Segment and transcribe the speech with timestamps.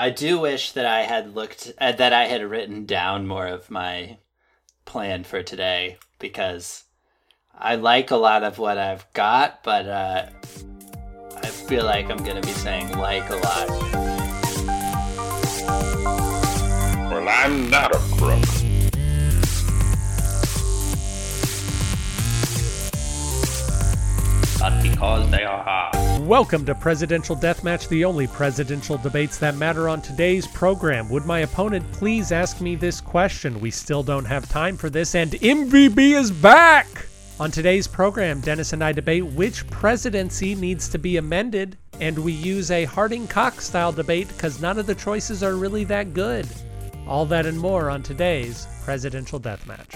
[0.00, 3.68] I do wish that I had looked uh, that I had written down more of
[3.68, 4.18] my
[4.84, 6.84] plan for today because
[7.52, 10.26] I like a lot of what I've got, but uh,
[11.42, 13.68] I feel like I'm gonna be saying like a lot.
[17.10, 18.57] Well, I'm not a crook.
[24.58, 26.26] But because they are hard.
[26.26, 31.08] Welcome to Presidential Deathmatch, the only presidential debates that matter on today's program.
[31.10, 33.60] Would my opponent please ask me this question?
[33.60, 37.06] We still don't have time for this, and MVB is back!
[37.38, 42.32] On today's program, Dennis and I debate which presidency needs to be amended, and we
[42.32, 46.48] use a Harding Cox style debate because none of the choices are really that good.
[47.06, 49.94] All that and more on today's Presidential Deathmatch.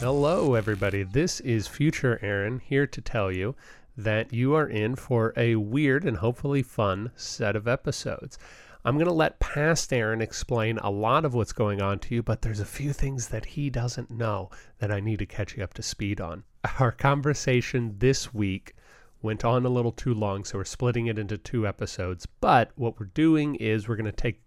[0.00, 1.02] Hello, everybody.
[1.02, 3.56] This is Future Aaron here to tell you
[3.96, 8.38] that you are in for a weird and hopefully fun set of episodes.
[8.84, 12.22] I'm going to let past Aaron explain a lot of what's going on to you,
[12.22, 15.64] but there's a few things that he doesn't know that I need to catch you
[15.64, 16.44] up to speed on.
[16.78, 18.76] Our conversation this week
[19.20, 22.24] went on a little too long, so we're splitting it into two episodes.
[22.40, 24.42] But what we're doing is we're going to take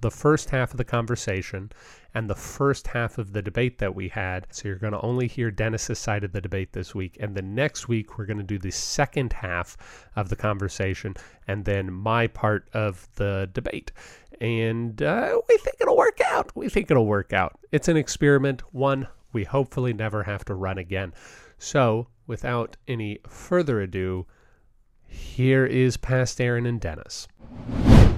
[0.00, 1.70] the first half of the conversation
[2.18, 4.46] and the first half of the debate that we had.
[4.50, 7.16] So you're going to only hear Dennis's side of the debate this week.
[7.20, 9.76] And the next week, we're going to do the second half
[10.16, 11.14] of the conversation
[11.46, 13.92] and then my part of the debate.
[14.40, 16.50] And uh, we think it'll work out.
[16.54, 17.58] We think it'll work out.
[17.72, 21.12] It's an experiment, one we hopefully never have to run again.
[21.58, 24.26] So without any further ado,
[25.06, 27.28] here is past Aaron and Dennis.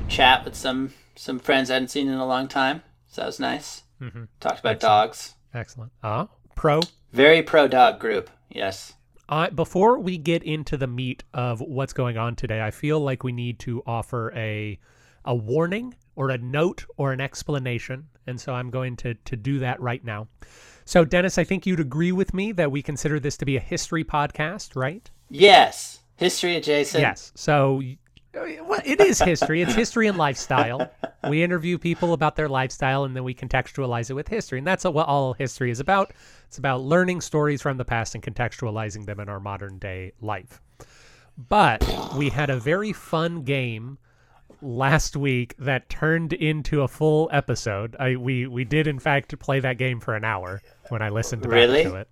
[0.08, 2.82] Chat with some some friends I hadn't seen in a long time.
[3.06, 3.82] So that was nice.
[4.00, 4.24] Mm-hmm.
[4.40, 4.80] Talked about Excellent.
[4.80, 5.34] dogs.
[5.54, 5.92] Excellent.
[6.02, 6.80] Ah, pro.
[7.12, 8.30] Very pro dog group.
[8.48, 8.94] Yes.
[9.28, 13.22] Uh, before we get into the meat of what's going on today, I feel like
[13.22, 14.78] we need to offer a
[15.24, 19.58] a warning or a note or an explanation, and so I'm going to to do
[19.60, 20.28] that right now.
[20.84, 23.60] So, Dennis, I think you'd agree with me that we consider this to be a
[23.60, 25.08] history podcast, right?
[25.28, 26.00] Yes.
[26.16, 27.00] History adjacent.
[27.00, 27.30] Yes.
[27.36, 27.80] So,
[28.34, 29.62] well, it is history.
[29.62, 30.90] It's history and lifestyle.
[31.28, 34.58] We interview people about their lifestyle and then we contextualize it with history.
[34.58, 36.12] And that's what all history is about.
[36.46, 40.60] It's about learning stories from the past and contextualizing them in our modern day life.
[41.48, 41.84] But
[42.16, 43.98] we had a very fun game
[44.62, 47.96] last week that turned into a full episode.
[47.98, 50.60] I we we did in fact play that game for an hour
[50.90, 51.84] when I listened back Really?
[51.84, 52.08] to it.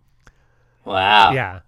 [0.85, 1.33] Wow.
[1.33, 1.61] Yeah.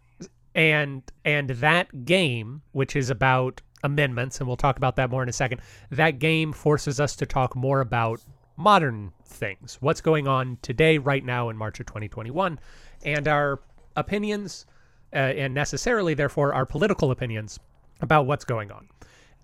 [0.55, 5.29] And and that game, which is about amendments, and we'll talk about that more in
[5.29, 5.61] a second,
[5.91, 8.21] that game forces us to talk more about
[8.57, 9.79] modern things.
[9.81, 12.59] What's going on today, right now, in March of 2021,
[13.05, 13.61] and our
[13.97, 14.67] opinions,
[15.13, 17.59] uh, and necessarily, therefore, our political opinions
[18.01, 18.89] about what's going on.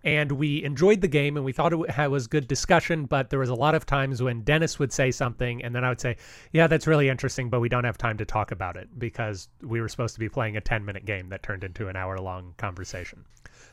[0.04, 3.48] And we enjoyed the game and we thought it was good discussion, but there was
[3.48, 6.16] a lot of times when Dennis would say something and then I would say,
[6.52, 9.80] yeah, that's really interesting, but we don't have time to talk about it because we
[9.80, 12.54] were supposed to be playing a 10 minute game that turned into an hour long
[12.56, 13.24] conversation.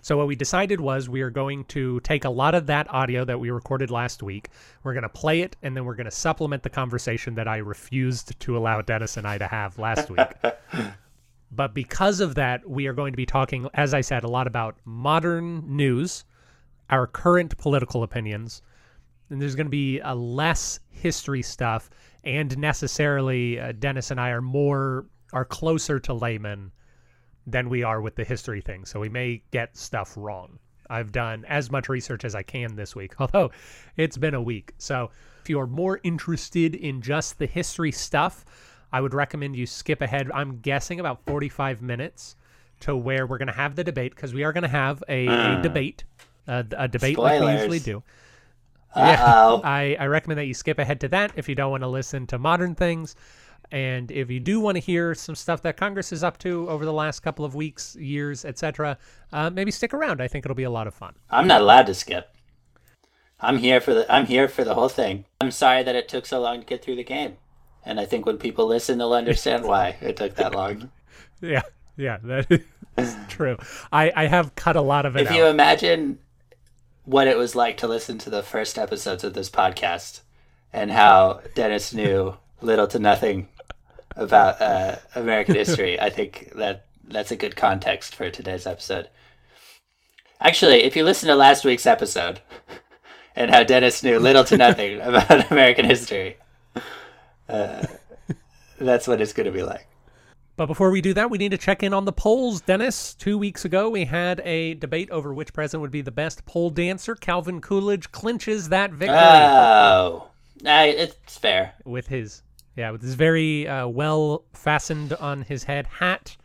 [0.04, 3.24] So what we decided was we are going to take a lot of that audio
[3.24, 4.50] that we recorded last week.
[4.84, 7.58] We're going to play it and then we're going to supplement the conversation that I
[7.58, 10.28] refused to allow Dennis and I to have last week.
[11.56, 14.48] But because of that, we are going to be talking, as I said, a lot
[14.48, 16.26] about modern news,
[16.90, 18.64] our current political opinions,
[19.30, 21.92] and there's going to be a less history stuff,
[22.24, 26.72] and necessarily uh, Dennis and I are more are closer to laymen
[27.46, 30.60] than we are with the history thing, so we may get stuff wrong.
[30.90, 33.52] I've done as much research as I can this week, although
[33.98, 34.74] it's been a week.
[34.78, 35.10] So
[35.42, 38.46] if you are more interested in just the history stuff,
[38.92, 40.30] I would recommend you skip ahead.
[40.34, 42.36] I'm guessing about 45 minutes
[42.82, 45.28] to where we're going to have the debate because we are going to have a,
[45.28, 46.04] a debate,
[46.48, 48.04] uh, a debate like we usually do.
[48.96, 49.62] Uh-oh.
[49.64, 52.28] I, I recommend that you skip ahead to that if you don't want to listen
[52.28, 53.16] to modern things.
[53.74, 56.86] And if you do want to hear some stuff that Congress is up to over
[56.86, 59.00] the last couple of weeks, years, etc.,
[59.32, 60.22] uh, maybe stick around.
[60.22, 61.16] I think it'll be a lot of fun.
[61.32, 62.36] I'm not allowed to skip.
[63.40, 65.26] I'm here for the I'm here for the whole thing.
[65.42, 67.38] I'm sorry that it took so long to get through the game.
[67.84, 70.92] And I think when people listen they'll understand why it took that long.
[71.42, 71.64] Yeah,
[71.98, 72.62] yeah, that
[72.96, 73.58] is true.
[73.92, 75.36] I, I have cut a lot of it If out.
[75.36, 76.20] you imagine
[77.06, 80.22] what it was like to listen to the first episodes of this podcast
[80.72, 83.50] and how Dennis knew little to nothing
[84.16, 89.10] about uh, American history, I think that that's a good context for today's episode.
[90.40, 92.42] Actually, if you listen to last week's episode
[93.36, 96.38] and how Dennis knew little to nothing about American history,
[97.50, 97.86] uh,
[98.80, 99.88] that's what it's going to be like.
[100.56, 102.62] But before we do that, we need to check in on the polls.
[102.62, 106.46] Dennis, two weeks ago, we had a debate over which president would be the best
[106.46, 107.16] pole dancer.
[107.16, 110.28] Calvin Coolidge clinches that victory Oh,
[110.64, 111.74] I, it's fair.
[111.86, 112.43] with his,
[112.76, 116.36] yeah, with his very uh, well fastened on his head hat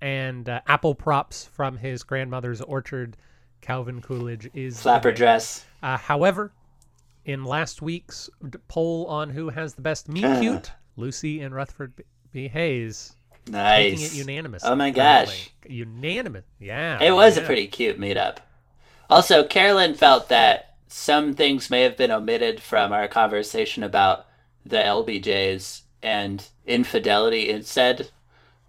[0.00, 3.16] and uh, apple props from his grandmother's orchard.
[3.60, 5.64] Calvin Coolidge is Flapper dress.
[5.82, 6.52] Uh, however,
[7.24, 8.28] in last week's
[8.66, 12.02] poll on who has the best meet cute, Lucy and Rutherford B.
[12.32, 12.48] B.
[12.48, 13.14] Hayes
[13.44, 14.14] taking it Nice.
[14.14, 14.62] unanimous.
[14.64, 15.34] Oh my apparently.
[15.34, 15.50] gosh.
[15.68, 16.44] unanimous.
[16.58, 18.38] Yeah, It was a pretty cute meetup.
[19.10, 24.26] Also, Carolyn felt that some things may have been omitted from our conversation about
[24.64, 28.10] the LBJs and infidelity in said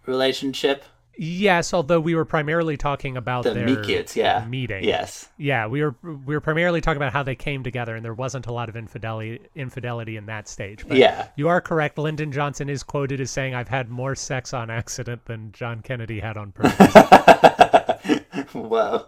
[0.05, 0.83] relationship.
[1.15, 4.45] Yes, although we were primarily talking about The their meet cutes, yeah.
[4.49, 4.83] meeting.
[4.83, 5.29] Yes.
[5.37, 8.47] Yeah, we were we were primarily talking about how they came together, and there wasn't
[8.47, 10.87] a lot of infidelity infidelity in that stage.
[10.87, 11.27] But Yeah.
[11.35, 11.99] you are correct.
[11.99, 16.19] Lyndon Johnson is quoted as saying, "I've had more sex on accident than John Kennedy
[16.19, 16.93] had on purpose."
[18.53, 19.05] Whoa.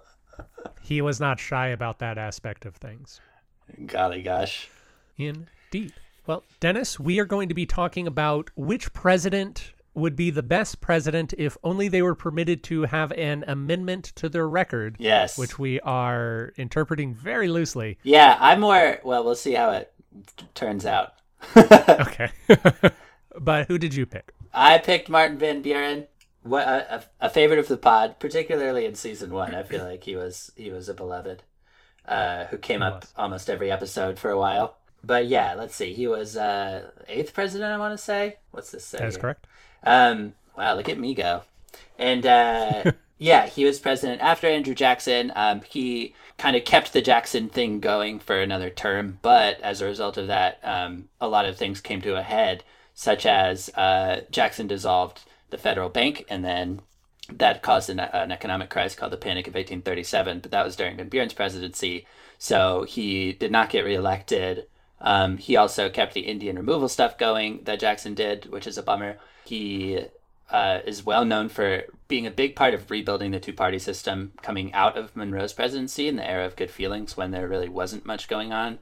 [0.84, 3.20] he was not shy about that aspect of things.
[3.88, 4.70] Golly gosh.
[5.18, 5.94] Indeed.
[6.28, 10.82] Well, Dennis, we are going to be talking about which president would be the best
[10.82, 15.38] president if only they were permitted to have an amendment to their record, Yes.
[15.38, 17.98] which we are interpreting very loosely.
[18.04, 19.00] Yeah, I'm more.
[19.04, 19.94] Well, we'll see how it
[20.54, 21.14] turns out.
[21.58, 22.32] Okay.
[23.40, 24.34] but who did you pick?
[24.54, 26.08] I picked Martin Van Buren,
[26.44, 29.54] what a, a, favorite of the pod, particularly in season one.
[29.54, 31.44] I feel like he was he was a beloved,
[32.08, 33.14] uh, who came up was.
[33.18, 34.78] almost every episode for a while.
[35.06, 35.94] But yeah, let's see.
[35.94, 37.72] He was uh, eighth president.
[37.72, 38.38] I want to say.
[38.52, 38.98] What's this say?
[39.00, 39.22] That's here?
[39.22, 39.48] correct.
[39.84, 41.44] Um, wow, look at me go.
[42.00, 45.32] And uh, yeah, he was president after Andrew Jackson.
[45.36, 49.86] Um, he kind of kept the Jackson thing going for another term, but as a
[49.86, 52.64] result of that, um, a lot of things came to a head,
[52.94, 56.82] such as uh, Jackson dissolved the federal bank, and then
[57.32, 60.40] that caused an, an economic crisis called the Panic of 1837.
[60.40, 62.06] But that was during Van Buren's presidency,
[62.38, 64.68] so he did not get reelected.
[65.02, 68.84] Um, he also kept the Indian removal stuff going that Jackson did, which is a
[68.84, 69.18] bummer.
[69.44, 70.06] He
[70.50, 74.32] uh, is well known for being a big part of rebuilding the two party system
[74.42, 78.06] coming out of Monroe's presidency in the era of good feelings when there really wasn't
[78.06, 78.80] much going on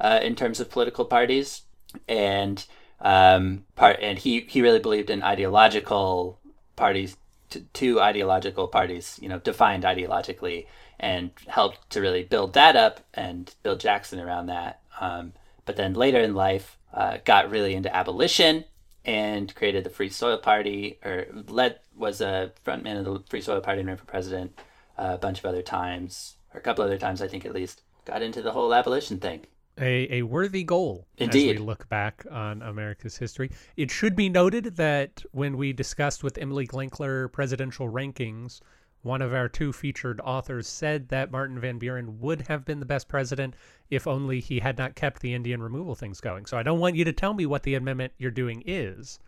[0.00, 1.62] uh, in terms of political parties.
[2.08, 2.64] And
[3.00, 6.38] um, part and he, he really believed in ideological
[6.74, 7.16] parties,
[7.50, 10.66] t- two ideological parties, you know, defined ideologically,
[10.98, 14.80] and helped to really build that up and build Jackson around that.
[15.00, 15.32] Um,
[15.66, 18.64] but then later in life, uh, got really into abolition
[19.04, 23.60] and created the Free Soil Party, or led was a frontman of the Free Soil
[23.60, 24.58] Party and ran for president
[24.98, 27.82] uh, a bunch of other times, or a couple other times, I think at least.
[28.04, 29.46] Got into the whole abolition thing.
[29.78, 31.56] A, a worthy goal Indeed.
[31.56, 33.50] as we look back on America's history.
[33.76, 38.60] It should be noted that when we discussed with Emily Glinkler presidential rankings,
[39.02, 42.86] one of our two featured authors said that Martin Van Buren would have been the
[42.86, 43.54] best president
[43.90, 46.46] if only he had not kept the Indian removal things going.
[46.46, 49.18] So I don't want you to tell me what the amendment you're doing is,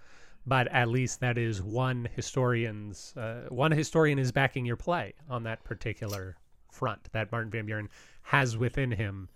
[0.47, 5.45] but at least that is one historian's uh, one historian is backing your play on
[5.45, 6.37] that particular
[6.73, 7.13] front.
[7.13, 7.89] That Martin Van Buren
[8.23, 9.29] has within him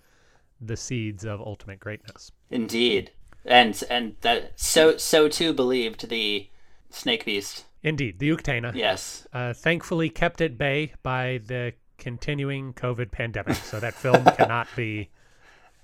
[0.61, 2.33] the seeds of ultimate greatness.
[2.51, 3.11] Indeed,
[3.45, 6.49] and and that so so too believed the
[6.91, 7.65] snake beast.
[7.83, 13.81] Indeed, the Uktana, Yes, uh, thankfully kept at bay by the continuing COVID pandemic, so
[13.81, 15.11] that film cannot be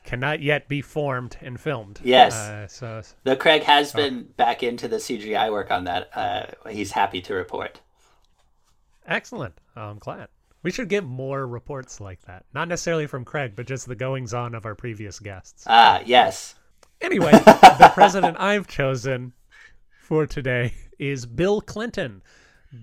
[0.04, 2.00] cannot yet be formed and filmed.
[2.02, 2.34] Yes.
[2.34, 6.08] Uh, so though Craig has been back into the CGI work on that.
[6.16, 7.80] Uh, he's happy to report.
[9.06, 9.54] excellent.
[9.76, 10.28] I'm glad.
[10.62, 12.44] We should get more reports like that.
[12.52, 15.64] Not necessarily from Craig, but just the goings on of our previous guests.
[15.66, 16.56] Ah, yes.
[17.00, 19.32] Anyway, the president I've chosen
[20.08, 22.22] for today is Bill Clinton.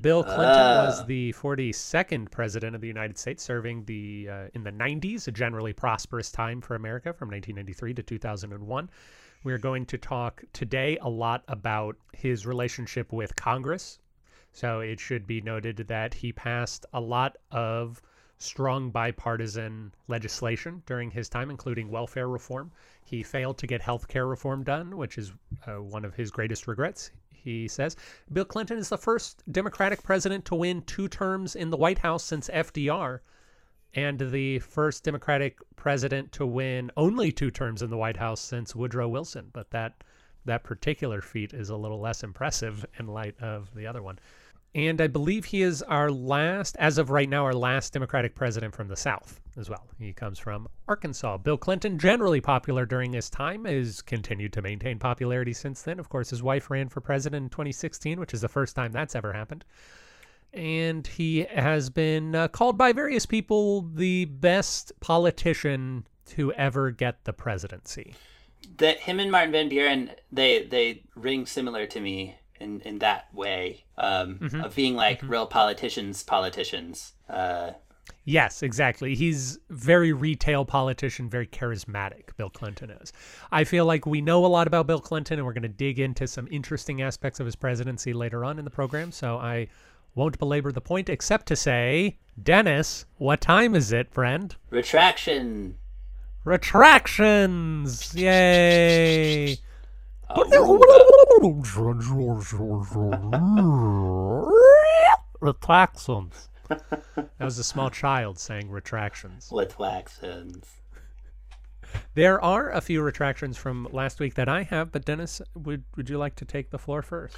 [0.01, 4.71] Bill Clinton was the 42nd president of the United States, serving the uh, in the
[4.71, 8.91] 90s, a generally prosperous time for America from 1993 to 2001.
[9.43, 13.97] We're going to talk today a lot about his relationship with Congress.
[14.51, 18.03] So it should be noted that he passed a lot of
[18.37, 22.71] strong bipartisan legislation during his time, including welfare reform.
[23.03, 25.31] He failed to get health care reform done, which is
[25.65, 27.11] uh, one of his greatest regrets.
[27.31, 27.95] He says
[28.31, 32.23] Bill Clinton is the first Democratic president to win two terms in the White House
[32.23, 33.19] since FDR,
[33.93, 38.75] and the first Democratic president to win only two terms in the White House since
[38.75, 39.49] Woodrow Wilson.
[39.53, 40.03] But that
[40.45, 44.19] that particular feat is a little less impressive in light of the other one.
[44.75, 48.75] And I believe he is our last, as of right now, our last Democratic president
[48.75, 49.87] from the South as well.
[49.97, 51.37] He comes from Arkansas.
[51.37, 55.97] Bill Clinton, generally popular during his time, has continued to maintain popularity since then.
[55.97, 59.15] Of course, his wife ran for president in 2016, which is the first time that's
[59.15, 59.63] ever happened.
[60.51, 67.23] And he has been uh, called by various people the best politician to ever get
[67.23, 68.13] the presidency.
[68.79, 73.33] That him and Martin Van Buren, they they ring similar to me in in that
[73.33, 74.61] way um, Mm-hmm.
[74.61, 77.13] of being like real politicians, politicians.
[77.29, 77.71] Uh,
[78.27, 79.13] Yes, exactly.
[79.15, 82.35] He's very retail politician, very charismatic.
[82.37, 83.13] Bill Clinton is.
[83.51, 85.99] I feel like we know a lot about Bill Clinton, and we're going to dig
[85.99, 89.11] into some interesting aspects of his presidency later on in the program.
[89.11, 89.67] So I
[90.15, 94.55] won't belabor the point, except to say, Dennis, what time is it, friend?
[94.71, 95.75] retraction.
[96.43, 98.13] Retractions!
[98.15, 99.57] Yay!
[100.29, 100.43] Uh,
[105.41, 106.49] retractions.
[106.67, 109.49] That was a small child saying retractions.
[109.51, 110.65] with waxins.
[112.15, 116.09] There are a few retractions from last week that I have, but Dennis, would would
[116.09, 117.37] you like to take the floor first?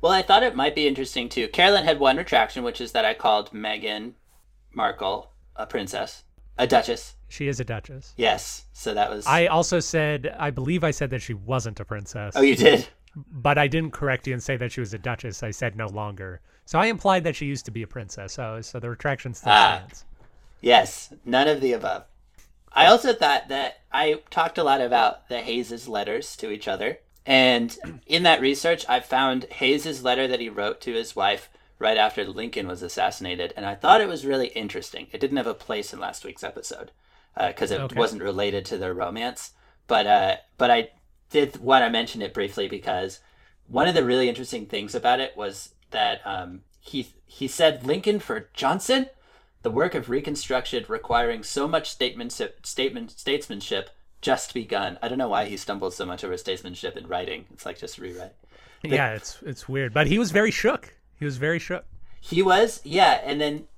[0.00, 1.48] Well, I thought it might be interesting too.
[1.48, 4.12] Carolyn had one retraction, which is that I called Meghan
[4.72, 6.22] Markle a princess,
[6.58, 7.14] a duchess.
[7.28, 8.14] She is a duchess.
[8.16, 9.26] Yes, so that was.
[9.26, 12.88] I also said, I believe I said that she wasn't a princess, Oh, you did.
[13.14, 15.42] but I didn't correct you and say that she was a duchess.
[15.42, 16.40] I said no longer.
[16.64, 18.32] So I implied that she used to be a princess.
[18.34, 19.76] So, so the retraction still Ah.
[19.78, 20.04] stands.
[20.60, 22.04] Yes, none of the above.
[22.72, 26.98] I also thought that I talked a lot about the Hayes' letters to each other.
[27.24, 31.48] And in that research, I found Hayes' letter that he wrote to his wife
[31.78, 33.52] right after Lincoln was assassinated.
[33.56, 35.06] And I thought it was really interesting.
[35.12, 36.90] It didn't have a place in last week's episode
[37.36, 37.98] because it Okay.
[37.98, 39.52] wasn't related to their romance.
[39.86, 40.90] But, uh, but I
[41.30, 43.20] did want to mention it briefly because
[43.68, 48.18] one of the really interesting things about it was that um, he, he said Lincoln
[48.20, 49.06] for Johnson
[49.62, 54.98] the work of reconstruction requiring so much statemanship, statement, statesmanship just begun.
[55.02, 57.44] I don't know why he stumbles so much over statesmanship in writing.
[57.52, 58.32] It's like just rewrite.
[58.82, 60.94] yeah, it's it's weird, but he was very shook.
[61.18, 61.84] He was very shook.
[62.20, 63.68] He was, yeah, and then,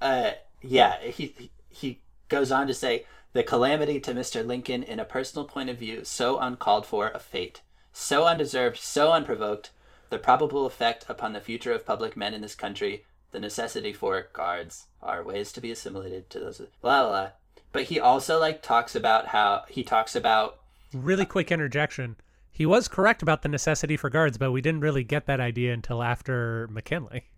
[0.00, 4.46] uh, yeah, he he goes on to say the calamity to Mr.
[4.46, 7.62] Lincoln in a personal point of view, so uncalled for a fate,
[7.92, 9.70] so undeserved, so unprovoked,
[10.10, 14.28] the probable effect upon the future of public men in this country, the necessity for
[14.32, 17.08] guards are ways to be assimilated to those blah blah.
[17.08, 17.30] blah.
[17.72, 20.58] But he also like talks about how he talks about
[20.92, 22.16] Really quick interjection.
[22.52, 25.72] He was correct about the necessity for guards, but we didn't really get that idea
[25.72, 27.30] until after McKinley.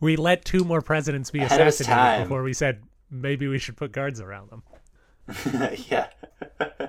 [0.00, 3.92] We let two more presidents be Ahead assassinated before we said maybe we should put
[3.92, 4.62] guards around them.
[5.88, 6.08] yeah.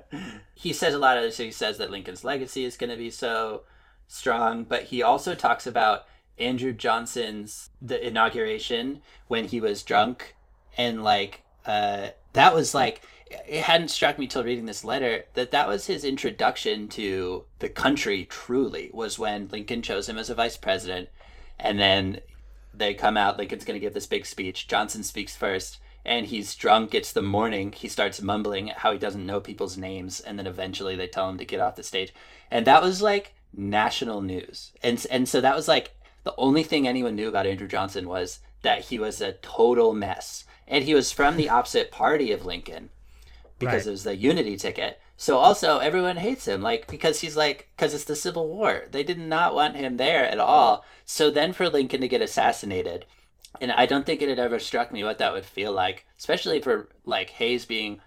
[0.55, 1.37] he says a lot of this.
[1.37, 3.63] He says that Lincoln's legacy is going to be so
[4.07, 6.05] strong, but he also talks about
[6.37, 10.35] Andrew Johnson's the inauguration when he was drunk,
[10.77, 15.51] and like uh, that was like it hadn't struck me till reading this letter that
[15.51, 18.25] that was his introduction to the country.
[18.25, 21.09] Truly, was when Lincoln chose him as a vice president,
[21.59, 22.21] and then
[22.73, 23.37] they come out.
[23.37, 24.67] Lincoln's going to give this big speech.
[24.67, 26.95] Johnson speaks first, and he's drunk.
[26.95, 27.71] It's the morning.
[27.71, 31.37] He starts mumbling how he doesn't know people's names, and then eventually they tell him
[31.37, 32.13] to get off the stage.
[32.49, 34.71] And that was like national news.
[34.81, 38.39] And and so that was like the only thing anyone knew about Andrew Johnson was
[38.61, 42.89] that he was a total mess, and he was from the opposite party of Lincoln
[43.59, 43.87] because Right.
[43.87, 44.99] it was the unity ticket.
[45.17, 48.85] So also everyone hates him, like because he's like because it's the Civil War.
[48.89, 50.85] They did not want him there at all.
[51.05, 53.05] So then for Lincoln to get assassinated,
[53.59, 56.61] and I don't think it had ever struck me what that would feel like, especially
[56.61, 57.99] for like Hayes being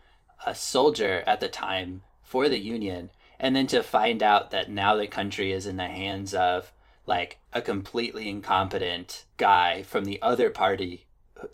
[0.47, 4.97] a soldier at the time for the Union, and then to find out that now
[4.97, 6.73] the country is in the hands of
[7.07, 11.07] like a completely incompetent guy from the other party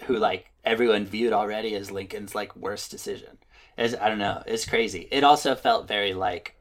[0.04, 3.38] who like everyone viewed already as Lincoln's like worst decision.
[3.76, 5.08] Is I don't know, it's crazy.
[5.10, 6.56] It also felt very like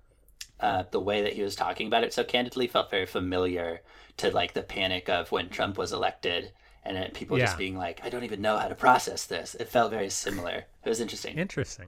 [0.59, 3.81] uh, the way that he was talking about it so candidly felt very familiar
[4.17, 6.51] to like the panic of when Trump was elected
[6.83, 7.45] and people Yeah.
[7.45, 9.55] just being like, I don't even know how to process this.
[9.55, 10.65] It felt very similar.
[10.83, 11.37] It was interesting.
[11.37, 11.87] Interesting.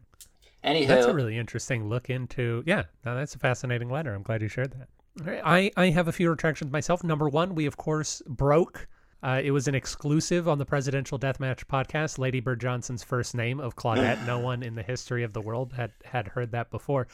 [0.64, 2.64] Anywho, That's a really interesting look into.
[2.66, 4.14] Yeah, no, that's a fascinating letter.
[4.14, 4.90] I'm glad you shared that.
[5.26, 7.04] Right, I I have a few retractions myself.
[7.04, 8.88] Number one, we of course broke.
[9.22, 12.18] Uh, it was an exclusive on the Presidential Deathmatch podcast.
[12.18, 14.26] Lady Bird Johnson's first name of Claudette.
[14.26, 17.08] no one in the history of the world had had heard that before.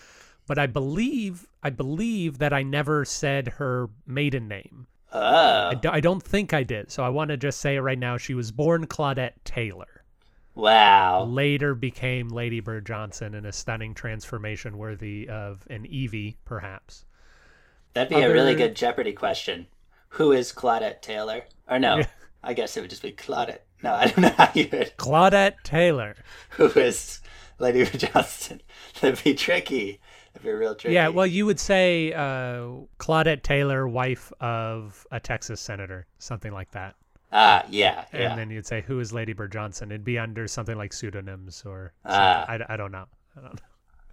[0.48, 4.88] But I believe I believe that I never said her maiden name.
[5.12, 6.92] oh, I, d- I don't think I did.
[6.92, 8.18] So I want to just say it right now.
[8.18, 9.96] She was born Claudette Taylor
[10.56, 11.24] wow.
[11.26, 17.06] later became Lady Bird Johnson in a stunning transformation worthy of an Evie, perhaps.
[17.94, 19.68] That'd be a really good Jeopardy question.
[20.10, 21.44] Who is Claudette Taylor?
[21.70, 22.02] Or no,
[22.44, 23.60] I guess it would just be Claudette.
[23.84, 24.94] No, I don't know how you would.
[24.98, 26.16] Claudette Taylor.
[26.52, 27.22] Who is
[27.60, 28.62] Lady Johnston?
[29.02, 30.00] That'd be tricky.
[30.34, 30.94] That'd be real tricky.
[30.94, 32.68] Yeah, well, you would say uh,
[33.00, 36.96] Claudette Taylor, wife of a Texas senator, something like that.
[37.32, 38.36] Ah, yeah, And yeah.
[38.36, 39.92] then you'd say, who is Lady Bird Johnson?
[39.92, 42.22] It'd be under something like pseudonyms or something.
[42.22, 43.06] I, I don't know.
[43.36, 43.60] I don't know.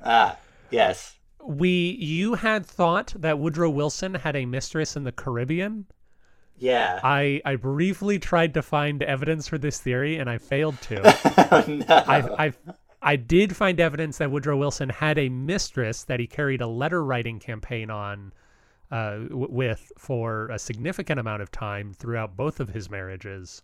[0.04, 0.36] Ah,
[0.70, 1.14] yes.
[1.44, 5.86] We, you had thought that Woodrow Wilson had a mistress in the Caribbean.
[6.56, 7.00] Yeah.
[7.02, 11.00] I, I briefly tried to find evidence for this theory and I failed to.
[11.50, 11.84] oh, no.
[11.88, 12.52] I, I,
[13.02, 17.04] I did find evidence that Woodrow Wilson had a mistress that he carried a letter
[17.04, 18.32] writing campaign on
[18.92, 23.62] uh, w with for a significant amount of time throughout both of his marriages.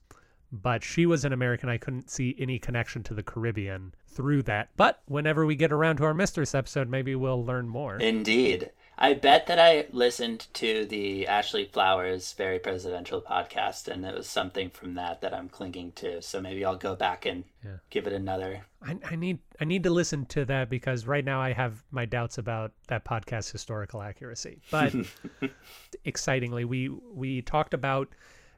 [0.50, 1.68] But she was an American.
[1.68, 4.70] I couldn't see any connection to the Caribbean through that.
[4.76, 7.96] But whenever we get around to our mistress episode, maybe we'll learn more.
[7.96, 8.70] Indeed.
[9.00, 14.28] I bet that I listened to the Ashley Flowers Very Presidential podcast, and it was
[14.28, 16.20] something from that that I'm clinging to.
[16.20, 17.76] So maybe I'll go back and Yeah.
[17.90, 18.62] give it another.
[18.82, 22.06] I, I need I need to listen to that because right now I have my
[22.06, 24.62] doubts about that podcast's historical accuracy.
[24.70, 24.92] But
[26.04, 28.08] excitingly, we we talked about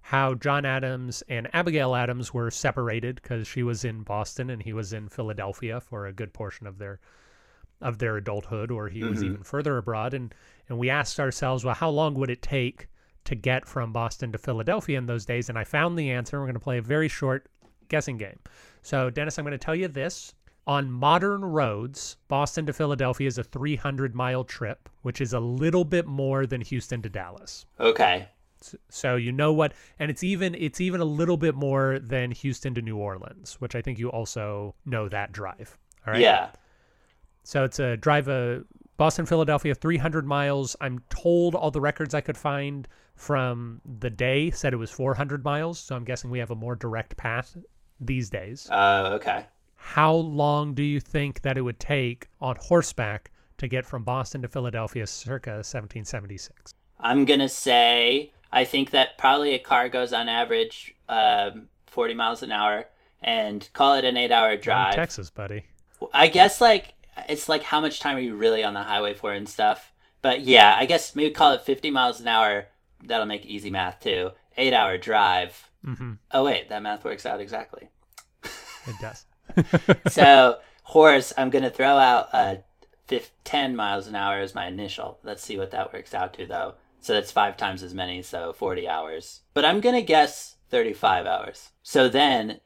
[0.01, 4.73] how John Adams and Abigail Adams were separated because she was in Boston and he
[4.73, 7.01] was in Philadelphia for a good portion of their
[7.81, 9.27] of their adulthood, or he was mm-hmm.
[9.27, 10.15] even further abroad.
[10.15, 10.35] And
[10.69, 12.89] and we asked ourselves, well, how long would it take
[13.25, 15.49] to get from Boston to Philadelphia in those days?
[15.49, 16.39] And I found the answer.
[16.39, 17.49] We're going to play a very short
[17.89, 18.39] guessing game.
[18.83, 20.35] So, Dennis, I'm going to tell you this.
[20.67, 25.85] On modern roads, Boston to Philadelphia is a 300 mile trip, which is a little
[25.85, 27.67] bit more than Houston to Dallas.
[27.81, 28.29] Okay.
[28.89, 32.75] So you know what, and it's even it's even a little bit more than Houston
[32.75, 35.79] to New Orleans, which I think you also know that drive.
[36.07, 36.23] All right.
[36.23, 36.51] Yeah.
[37.43, 38.65] So it's a drive a
[38.97, 40.77] Boston Philadelphia 300 miles.
[40.81, 45.43] I'm told all the records I could find from the day said it was 400
[45.43, 45.79] miles.
[45.79, 47.57] So I'm guessing we have a more direct path
[47.99, 48.69] these days.
[48.71, 49.47] Uh, okay.
[49.77, 54.43] How long do you think that it would take on horseback to get from Boston
[54.43, 56.75] to Philadelphia circa 1776?
[56.99, 62.15] I'm going to say I think that probably a car goes on average um, 40
[62.15, 62.87] miles an hour
[63.23, 64.95] and call it an eight hour drive.
[64.95, 65.65] Texas, buddy.
[66.13, 66.95] I guess like
[67.29, 69.93] it's like how much time are you really on the highway for and stuff.
[70.23, 72.67] But yeah, I guess maybe call it 50 miles an hour.
[73.05, 74.31] That'll make easy math too.
[74.57, 75.69] Eight hour drive.
[75.85, 77.89] hmm Oh wait, that math works out exactly.
[78.87, 79.25] It does.
[80.13, 82.57] So horse, I'm gonna throw out uh,
[83.07, 85.19] fif- 10 miles an hour as my initial.
[85.23, 86.75] Let's see what that works out to though.
[87.01, 89.41] So that's five times as many, so 40 hours.
[89.55, 91.71] But I'm gonna guess 35 hours.
[91.83, 92.61] So then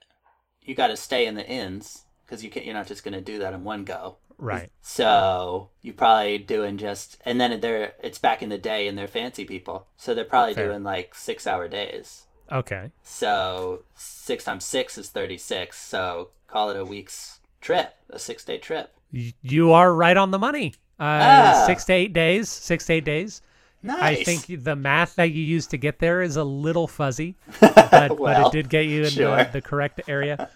[0.63, 2.67] you got to stay in the inns because you can't.
[2.67, 4.17] You're not just gonna do that in one go.
[4.37, 4.71] Right.
[4.83, 9.07] So you probably doing just, and then they're it's back in the day and they're
[9.07, 10.69] fancy people, so they're probably Fair.
[10.69, 12.27] doing like six hour days.
[12.51, 12.91] Okay.
[13.03, 15.79] So six times six is thirty six.
[15.81, 18.91] So call it a week's trip, a six day trip.
[19.13, 20.75] You are right on the money.
[20.99, 21.65] Uh, Ah.
[21.67, 22.49] Six to eight days.
[22.49, 23.41] Six to eight days.
[23.85, 24.21] Nice.
[24.21, 28.17] I think the math that you used to get there is a little fuzzy, but,
[28.17, 29.37] but it did get you in sure.
[29.37, 30.49] the, the correct area.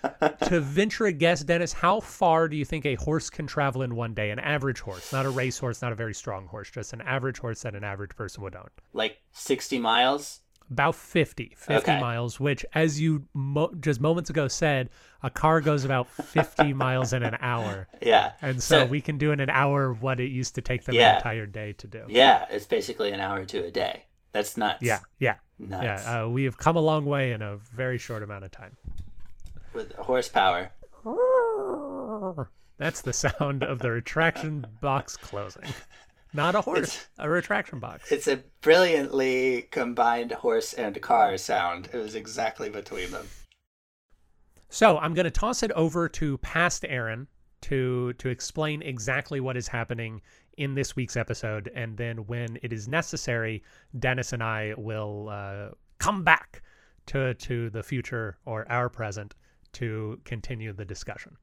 [0.46, 3.94] to venture a guess, Dennis, how far do you think a horse can travel in
[3.94, 4.30] one day?
[4.30, 7.38] An average horse, not a race horse, not a very strong horse, just an average
[7.38, 8.70] horse that an average person would own.
[8.94, 10.40] like sixty miles.
[10.70, 12.00] About 50, 50 Okay.
[12.00, 14.90] miles, which, as you mo just moments ago said,
[15.22, 17.88] a car goes about 50 miles in an hour.
[18.02, 18.33] Yeah.
[18.42, 20.94] And so, So- we can do in an hour what it used to take them
[20.94, 21.12] Yeah.
[21.12, 22.04] an entire day to do.
[22.09, 24.04] Yeah, it's basically an hour to a day.
[24.33, 24.83] That's nuts.
[24.83, 25.83] Yeah, yeah, Nuts.
[26.04, 26.22] yeah.
[26.24, 28.76] Uh, we have come a long way in a very short amount of time.
[29.72, 30.70] With horsepower.
[32.76, 35.64] That's the sound of the retraction box closing.
[36.38, 38.12] Not a horse, It's- a retraction box.
[38.12, 41.88] It's a brilliantly combined horse and car sound.
[41.92, 43.27] It was exactly between them.
[44.68, 47.27] So I'm going to toss it over to past Aaron
[47.62, 50.22] to to explain exactly what is happening
[50.57, 53.64] in this week's episode, and then when it is necessary,
[53.98, 56.62] Dennis and I will uh, come back
[57.07, 59.35] to to the future or our present
[59.72, 61.37] to continue the discussion.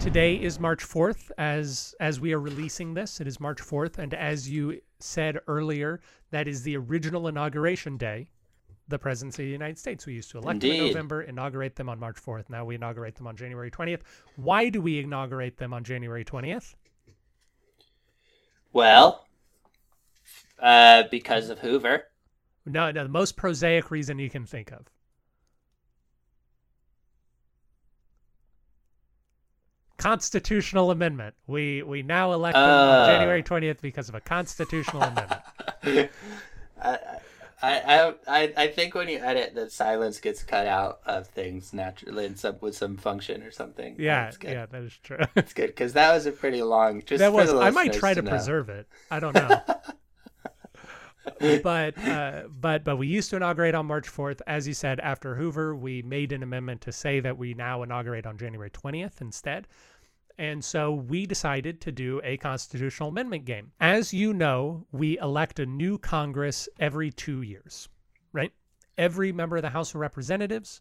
[0.00, 3.20] Today is March 4th as as we are releasing this.
[3.20, 8.28] It is March 4th and as you said earlier, that is the original inauguration day.
[8.86, 10.06] The presidency of the United States.
[10.06, 12.48] We used to elect them in November, inaugurate them on March 4th.
[12.48, 14.00] Now we inaugurate them on January 20th.
[14.36, 16.74] Why do we inaugurate them on January 20th?
[18.72, 19.26] Well,
[20.60, 22.04] uh, because of Hoover.
[22.64, 24.86] No, no, the most prosaic reason you can think of.
[29.98, 31.34] Constitutional amendment.
[31.46, 32.70] We we now elect them on.
[32.70, 33.06] Uh.
[33.06, 35.42] January 20th because of a constitutional amendment.
[36.80, 36.98] I,
[37.60, 42.24] I, I I think when you edit, the silence gets cut out of things naturally
[42.26, 43.96] in some with some function or something.
[43.98, 44.52] Yeah, That's good.
[44.52, 45.18] yeah, that is true.
[45.34, 47.02] It's good because that was a pretty long.
[47.04, 47.52] Just that was.
[47.52, 48.30] I might try to, know.
[48.30, 48.86] preserve it.
[49.10, 49.60] I don't know.
[51.62, 54.40] but uh, but but we used to inaugurate on March 4th.
[54.46, 58.26] As you said, after Hoover, we made an amendment to say that we now inaugurate
[58.26, 59.66] on January 20th instead.
[60.38, 63.72] And so we decided to do a constitutional amendment game.
[63.80, 67.88] As you know, we elect a new Congress every two years,
[68.32, 68.52] right?
[68.96, 70.80] Every member of the House of Representatives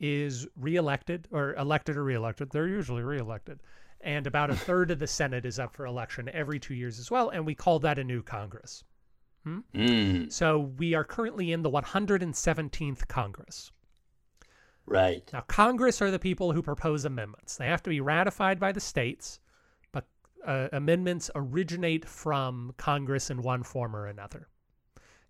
[0.00, 2.50] is reelected or elected or reelected.
[2.50, 3.60] They're usually reelected.
[4.00, 7.10] And about a third of the Senate is up for election every two years as
[7.10, 7.28] well.
[7.28, 8.82] And we call that a new Congress.
[9.46, 13.72] Mm, So we are currently in the 117th Congress.
[14.86, 15.28] right.
[15.32, 17.56] Now, Congress are the people who propose amendments.
[17.56, 19.40] They have to be ratified by the states,
[19.92, 20.06] but
[20.46, 24.48] uh, amendments originate from Congress in one form or another.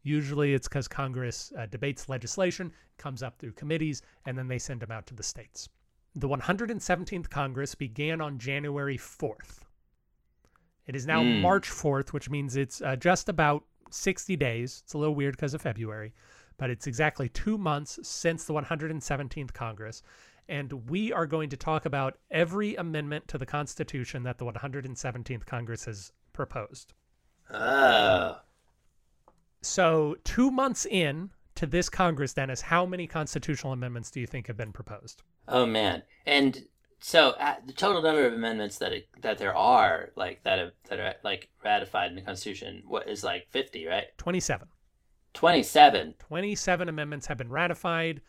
[0.03, 4.81] Usually it's because Congress uh, debates legislation, comes up through committees, and then they send
[4.81, 5.68] them out to the states.
[6.14, 9.61] The 117th Congress began on January 4th.
[10.87, 11.42] It is now Mm.
[11.42, 14.83] March 4th, which means it's uh, just about 60 days.
[14.85, 16.12] It's a little weird because of February,
[16.59, 20.03] but it's exactly two months since the 117th Congress.
[20.48, 25.46] And we are going to talk about every amendment to the Constitution that the 117th
[25.46, 26.92] Congress has proposed.
[27.53, 28.37] Oh,
[29.62, 34.46] So, two months in to this Congress, Dennis, how many constitutional amendments do you think
[34.46, 35.22] have been proposed?
[35.48, 36.03] oh man.
[36.26, 36.64] And
[37.00, 40.72] so uh, the total number of amendments that it, that there are, like that have,
[40.88, 44.06] that are like ratified in the Constitution, what is like fifty, right?
[44.18, 44.68] 27.
[45.32, 46.14] Twenty-seven.
[46.18, 48.20] 27 amendments have been ratified,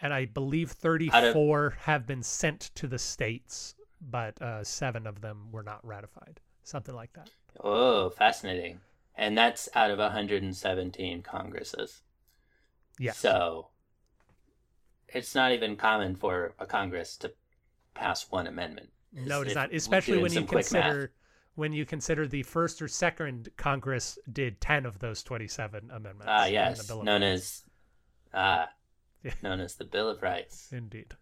[0.00, 5.48] and I believe 34 have been sent to the states, but uh, seven of them
[5.50, 6.40] were not ratified.
[6.62, 7.30] Something like that.
[7.62, 8.80] Oh, fascinating.
[9.16, 12.02] And that's out of 117 Congresses.
[12.98, 13.18] Yes.
[13.18, 13.68] So
[15.08, 17.32] it's not even common for a Congress to
[17.94, 18.90] pass one amendment.
[19.12, 19.74] no, it is If not.
[19.74, 20.82] Especially when you some quick math.
[20.82, 21.12] consider
[21.56, 26.24] when you consider the first or second Congress did 10 of those 27 amendments.
[26.28, 27.34] Ah, in the yes, Bill of known Rights.
[27.34, 27.62] as
[28.32, 28.68] ah,
[29.24, 29.32] Yeah.
[29.42, 30.68] known as the Bill of Rights.
[30.72, 31.14] Indeed.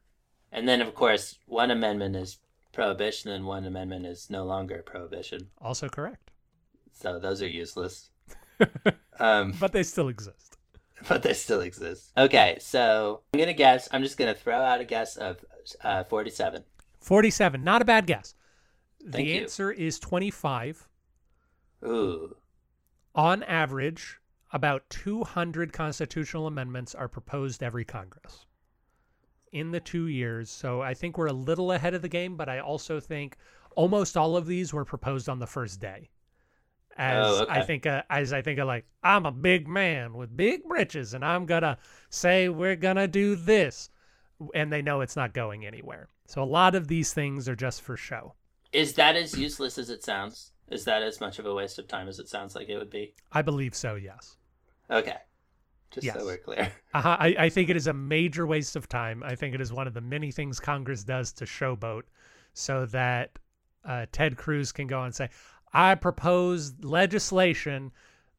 [0.53, 2.39] And then, of course, one amendment is
[2.73, 5.49] prohibition, and one amendment is no longer prohibition.
[5.61, 6.31] Also correct.
[6.93, 8.11] So those are useless.
[9.19, 10.57] um, But they still exist.
[11.09, 12.13] but they still exist.
[12.17, 13.89] Okay, so I'm gonna guess.
[13.93, 15.45] I'm just gonna throw out a guess of
[15.83, 16.65] uh, 47.
[17.01, 17.63] 47.
[17.65, 18.35] Not a bad guess.
[19.03, 19.41] Thank the you.
[19.41, 20.89] answer is 25.
[21.85, 22.37] Ooh,
[23.15, 24.19] On average,
[24.53, 28.47] about 200 constitutional amendments are proposed every Congress
[29.53, 30.51] in the two years.
[30.51, 33.37] So I think we're a little ahead of the game, but I also think
[33.77, 36.11] almost all of these were proposed on the first day.
[36.97, 40.37] As Oh, I think, uh, as I think of like, I'm a big man with
[40.37, 41.79] big britches, and I'm gonna
[42.11, 43.89] say we're gonna do this,
[44.55, 46.09] and they know it's not going anywhere.
[46.27, 48.35] So a lot of these things are just for show.
[48.73, 50.53] is that as useless as it sounds?
[50.71, 52.91] Is that as much of a waste of time as it sounds like it would
[52.91, 53.15] be?
[53.33, 53.95] I believe so.
[53.95, 54.37] Yes.
[54.91, 55.17] Okay,
[55.91, 56.17] just Yes.
[56.19, 56.71] so we're clear.
[56.95, 57.17] Uh -huh.
[57.19, 59.23] I, I think it is a major waste of time.
[59.33, 62.05] I think it is one of the many things Congress does to showboat
[62.53, 63.39] so that
[63.85, 65.29] uh, Ted Cruz can go and say,
[65.73, 67.93] I propose legislation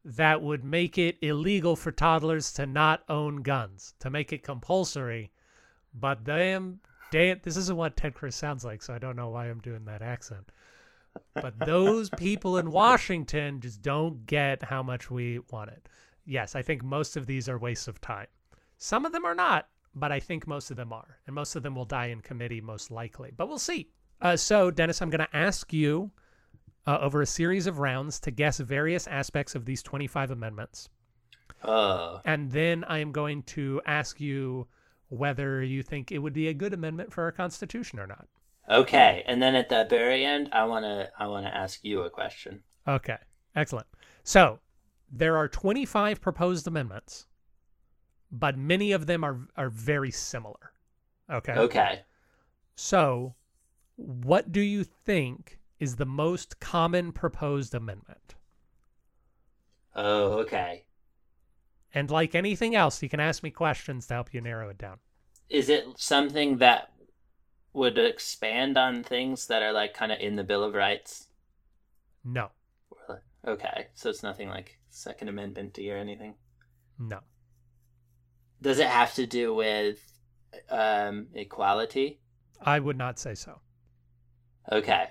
[0.04, 5.30] that would make it illegal for toddlers to not own guns, to make it compulsory.
[5.94, 9.46] But damn, damn, this isn't what Ted Cruz sounds like, so I don't know why
[9.46, 10.50] I'm doing that accent.
[11.34, 15.88] But those people in Washington just don't get how much we want it.
[16.24, 18.28] Yes, I think most of these are wastes of time.
[18.78, 21.18] Some of them are not, but I think most of them are.
[21.26, 23.32] And most of them will die in committee, most likely.
[23.36, 23.90] But we'll see.
[24.20, 26.12] Uh, so, Dennis, I'm going to ask you
[26.86, 30.88] uh, over a series of rounds to guess various aspects of these 25 amendments.
[31.64, 34.66] Oh, And then I am going to ask you
[35.10, 38.26] whether you think it would be a good amendment for our Constitution or not.
[38.68, 39.22] okay.
[39.26, 42.62] And then at the very end, I wanna I wanna ask you a question.
[42.88, 43.18] Okay,
[43.54, 43.86] excellent.
[44.22, 44.58] So
[45.10, 47.26] there are 25 proposed amendments,
[48.30, 50.72] but many of them are are very similar.
[51.30, 51.52] Okay.
[51.52, 52.00] Okay.
[52.76, 53.34] So,
[53.96, 58.34] what do you think is the most common proposed amendment?
[59.94, 60.84] Oh, okay.
[61.92, 64.98] And like anything else, you can ask me questions to help you narrow it down.
[65.48, 66.92] Is it something that
[67.72, 71.28] would expand on things that are like kind of in the Bill of Rights?
[72.24, 72.50] No,
[73.46, 76.34] Okay, so it's nothing like Second Amendment or anything.
[76.98, 77.20] no,
[78.60, 79.98] Does it have to do with
[80.68, 82.20] um, equality?
[82.60, 83.60] I would not say so.
[84.70, 85.06] Okay.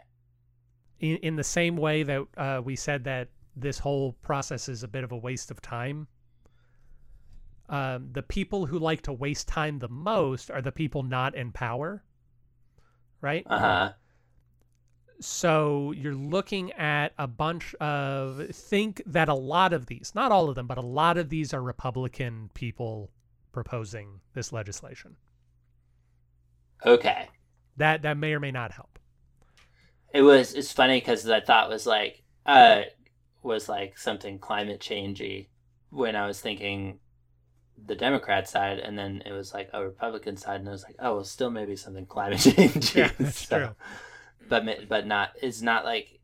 [1.00, 4.88] In, in the same way that uh, we said that this whole process is a
[4.88, 6.08] bit of a waste of time,
[7.70, 11.52] um, the people who like to waste time the most are the people not in
[11.52, 12.04] power,
[13.22, 13.46] right?
[13.48, 13.94] Uh huh.
[15.22, 20.50] So you're looking at a bunch of think that a lot of these, not all
[20.50, 23.12] of them, but a lot of these are Republican people
[23.52, 25.16] proposing this legislation.
[26.86, 27.28] Okay.
[27.78, 28.98] That that may or may not help.
[30.12, 30.56] It was.
[30.56, 32.84] It's funny because I thought was like uh
[33.44, 35.48] was like something climate changey
[35.92, 37.00] when I was thinking
[37.86, 40.96] the Democrat side, and then it was like a Republican side, and I was like,
[41.00, 42.96] oh, well, still maybe something climate change.
[42.96, 43.76] Yeah, that's So- true.
[44.48, 45.32] But but not.
[45.42, 46.20] It's not like.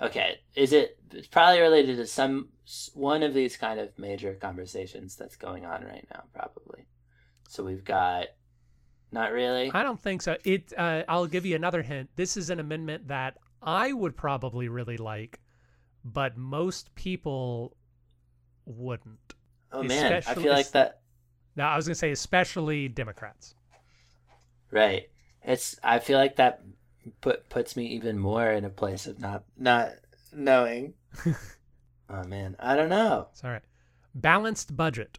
[0.00, 0.98] Okay, is it?
[1.12, 2.48] It's probably related to some
[2.94, 6.86] one of these kind of major conversations that's going on right now, probably.
[7.48, 8.26] So we've got.
[9.12, 9.70] Not really.
[9.72, 10.36] I don't think so.
[10.44, 10.72] It.
[10.76, 12.08] Uh, I'll give you another hint.
[12.16, 15.38] This is an amendment that I would probably really like,
[16.04, 17.76] but most people
[18.64, 19.34] wouldn't.
[19.76, 21.00] Oh man, I feel like that.
[21.54, 23.54] No, I was going to say, especially Democrats.
[24.70, 25.08] Right.
[25.42, 25.78] It's.
[25.82, 26.62] I feel like that
[27.20, 29.90] put puts me even more in a place of not not
[30.32, 30.94] knowing.
[32.10, 33.28] oh man, I don't know.
[33.32, 33.62] It's all right.
[34.14, 35.18] Balanced budget.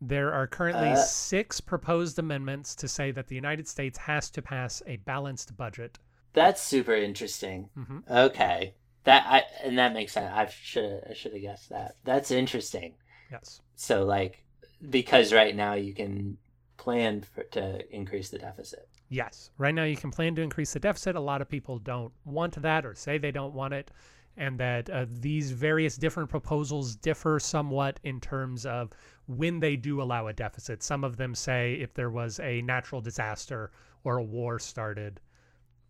[0.00, 0.96] There are currently Uh.
[0.96, 5.98] six proposed amendments to say that the United States has to pass a balanced budget.
[6.34, 7.70] That's super interesting.
[7.74, 10.30] hmm Okay, that I and that makes sense.
[10.34, 11.96] I should I should have guessed that.
[12.04, 12.94] That's interesting.
[13.30, 13.60] Yes.
[13.74, 14.42] So like,
[14.90, 16.36] because right now you can
[16.76, 18.88] plan for to increase the deficit.
[19.08, 19.50] Yes.
[19.58, 21.16] Right now, you can plan to increase the deficit.
[21.16, 23.90] A lot of people don't want that or say they don't want it.
[24.36, 28.90] And that uh, these various different proposals differ somewhat in terms of
[29.26, 30.82] when they do allow a deficit.
[30.82, 33.70] Some of them say if there was a natural disaster
[34.04, 35.20] or a war started,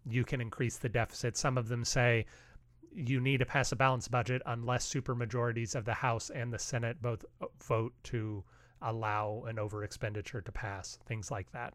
[0.09, 1.37] you can increase the deficit.
[1.37, 2.27] Some of them say
[2.97, 7.01] you need to pass a balanced budget unless supermajorities of the House and the Senate
[7.03, 8.43] both uh, vote to
[8.83, 11.75] allow an over expenditure to pass, things like that.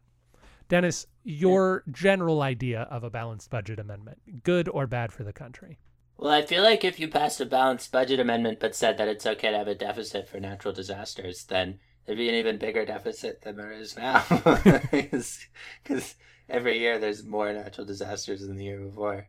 [0.68, 5.78] Dennis, your general idea of a balanced budget amendment, good or bad for the country?
[6.16, 9.26] Well, I feel like if you passed a balanced budget amendment but said that it's
[9.26, 13.42] okay to have a deficit for natural disasters, then there'd be an even bigger deficit
[13.42, 14.24] than there is now.
[14.90, 16.14] Because
[16.48, 19.28] every year there's more natural disasters than the year before.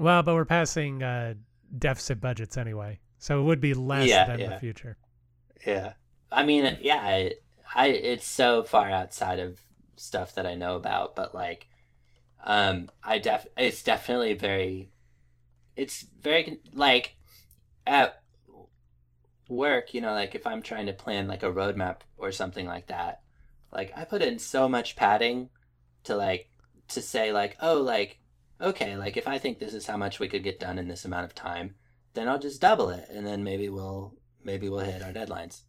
[0.00, 1.34] Well, but we're passing uh,
[1.78, 4.96] deficit budgets anyway, so it would be less Yeah, than the future.
[5.66, 5.92] Yeah.
[6.32, 7.34] I mean, yeah, I,
[7.74, 9.60] I, it's so far outside of
[9.96, 11.66] stuff that I know about, but like,
[12.44, 14.88] um, I def, it's definitely very,
[15.76, 17.16] it's very, like,
[17.86, 18.22] at
[19.50, 22.86] work, you know, like if I'm trying to plan like a roadmap or something like
[22.86, 23.20] that,
[23.70, 25.50] like I put in so much padding
[26.04, 26.48] to like,
[26.88, 28.19] to say like, oh, like,
[28.60, 31.04] okay, like if I think this is how much we could get done in this
[31.04, 31.74] amount of time,
[32.14, 35.62] then I'll just double it, and then maybe we'll maybe we'll hit our deadlines.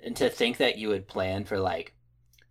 [0.00, 1.94] And to think that you would plan for like,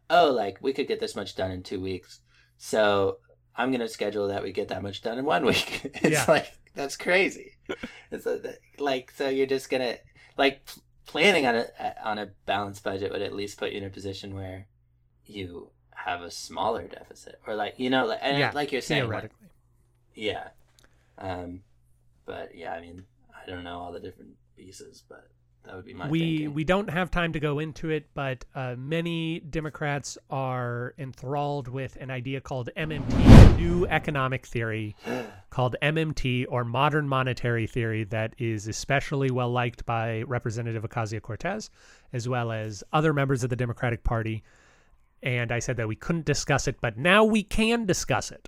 [0.10, 2.20] oh, like we could get this much done in two weeks,
[2.58, 3.18] so
[3.56, 5.82] I'm gonna schedule that we get that much done in one week.
[5.84, 6.26] it's Yeah.
[6.28, 7.54] like that's crazy.
[8.12, 8.28] it's
[8.80, 9.96] like so you're just gonna
[10.38, 10.62] like
[11.06, 11.66] planning on a
[12.04, 14.68] on a balanced budget would at least put you in a position where
[15.26, 19.04] you have a smaller deficit or like you know like, and yeah, like you're saying
[19.04, 19.48] like, theoretically.
[20.18, 20.50] Yeah.
[21.18, 21.62] Um,
[22.26, 25.30] but yeah, I mean, I don't know all the different pieces, but
[25.68, 26.54] that would be my we thinking.
[26.54, 31.98] we don't have time to go into it, but uh, many Democrats are enthralled with
[31.98, 34.96] an idea called MMT, New Economic Theory,
[35.50, 41.70] called MMT or Modern Monetary Theory, that is especially well liked by Representative Ocasio Cortez,
[42.14, 44.44] as well as other members of the Democratic Party.
[45.22, 48.48] And I said that we couldn't discuss it, but now we can discuss it.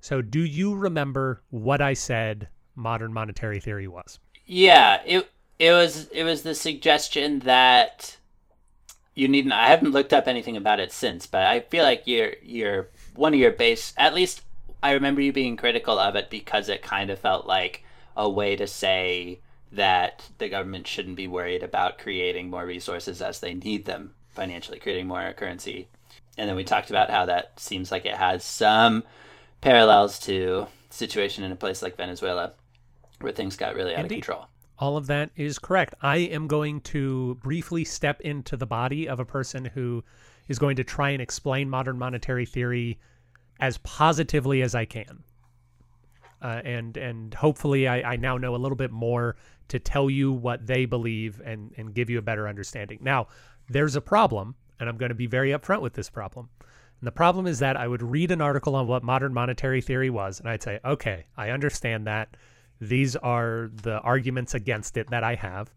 [0.00, 4.18] So, do you remember what I said modern monetary theory was?
[4.46, 8.16] Yeah, it it was it was the suggestion that
[9.14, 9.50] you need.
[9.50, 13.34] I haven't looked up anything about it since, but I feel like you're you're one
[13.34, 13.92] of your base.
[13.96, 14.42] At least
[14.82, 17.84] I remember you being critical of it because it kind of felt like
[18.16, 19.40] a way to say
[19.72, 24.78] that the government shouldn't be worried about creating more resources as they need them financially,
[24.78, 25.88] creating more currency.
[26.38, 29.02] And then we talked about how that seems like it has some
[29.60, 32.52] parallels to situation in a place like Venezuela
[33.20, 34.18] where things got really out Indeed.
[34.18, 34.46] of control.
[34.78, 35.94] All of that is correct.
[36.02, 40.04] I am going to briefly step into the body of a person who
[40.46, 42.98] is going to try and explain modern monetary theory
[43.58, 45.24] as positively as I can.
[46.40, 49.34] Uh, and and hopefully I, I now know a little bit more
[49.66, 53.00] to tell you what they believe and, and give you a better understanding.
[53.02, 53.26] Now,
[53.68, 56.48] there's a problem, and I'm going to be very upfront with this problem.
[57.00, 60.10] And the problem is that I would read an article on what modern monetary theory
[60.10, 62.36] was, and I'd say, okay, I understand that.
[62.80, 65.72] These are the arguments against it that I have.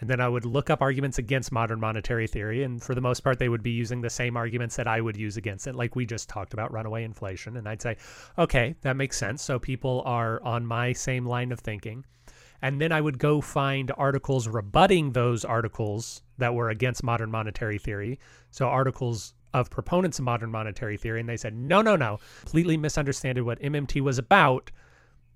[0.00, 2.62] And then I would look up arguments against modern monetary theory.
[2.64, 5.16] And for the most part, they would be using the same arguments that I would
[5.16, 7.56] use against it, like we just talked about runaway inflation.
[7.56, 7.96] And I'd say,
[8.38, 9.42] okay, that makes sense.
[9.42, 12.04] So people are on my same line of thinking.
[12.60, 17.78] And then I would go find articles rebutting those articles that were against modern monetary
[17.78, 18.18] theory.
[18.50, 21.20] So articles of proponents of modern monetary theory.
[21.20, 24.70] And they said, no, no, no, completely misunderstood what MMT was about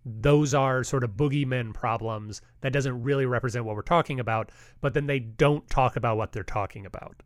[0.05, 4.95] those are sort of boogeymen problems that doesn't really represent what we're talking about, but
[4.95, 7.23] then they don't talk about what they're talking about.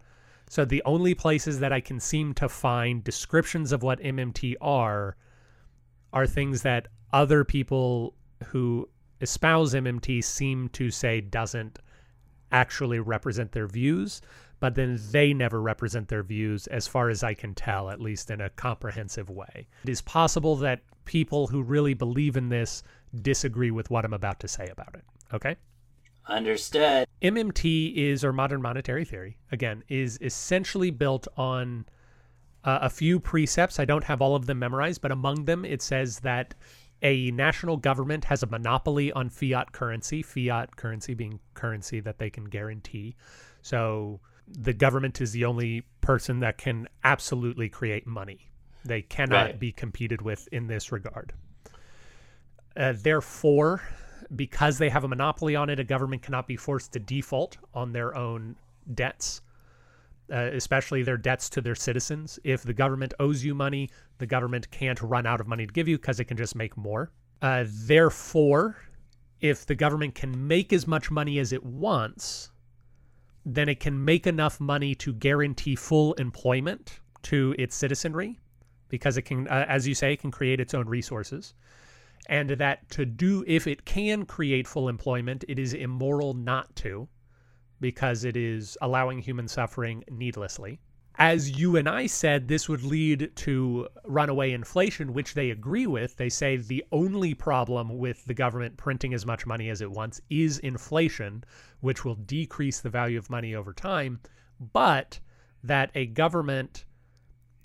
[0.49, 5.17] So the only places that I can seem to find descriptions of what MMT are
[6.13, 8.15] are things that other people
[8.47, 8.89] who
[9.21, 11.79] espouse MMT seem to say doesn't
[12.53, 14.21] actually represent their views,
[14.65, 18.31] but then they never represent their views as far as I can tell, at least
[18.31, 19.67] in a comprehensive way.
[19.83, 22.83] It is possible that people who really believe in this
[23.21, 25.05] disagree with what I'm about to say about it.
[25.35, 25.57] Okay?
[26.29, 27.07] Understood.
[27.21, 31.85] MMT is, or modern monetary theory, again, is essentially built on
[32.65, 33.79] uh, a few precepts.
[33.79, 36.55] I don't have all of them memorized, but among them it says that
[37.03, 42.31] a national government has a monopoly on fiat currency, fiat currency being currency that they
[42.31, 43.15] can guarantee.
[43.61, 48.51] So the government is the only person that can absolutely create money.
[48.85, 49.59] They cannot right.
[49.59, 51.33] be competed with in this regard.
[52.77, 53.83] Uh, therefore,
[54.35, 57.93] because they have a monopoly on it, a government cannot be forced to default on
[57.93, 58.57] their own
[58.93, 59.41] debts,
[60.31, 62.39] uh, especially their debts to their citizens.
[62.45, 65.89] If the government owes you money, the government can't run out of money to give
[65.89, 67.11] you because it can just make more.
[67.41, 68.77] Uh, therefore,
[69.41, 72.51] if the government can make as much money as it wants,
[73.45, 78.39] then it can make enough money to guarantee full employment to its citizenry
[78.89, 81.55] because it can, uh, as you say, can create its own resources.
[82.29, 87.09] And that to do, if it can create full employment, it is immoral not to
[87.81, 90.81] because it is allowing human suffering needlessly.
[91.17, 96.17] As you and I said, this would lead to runaway inflation, which they agree with.
[96.17, 100.21] They say the only problem with the government printing as much money as it wants
[100.29, 101.45] is inflation,
[101.81, 104.21] which will decrease the value of money over time,
[104.73, 105.21] but
[105.63, 106.85] that a government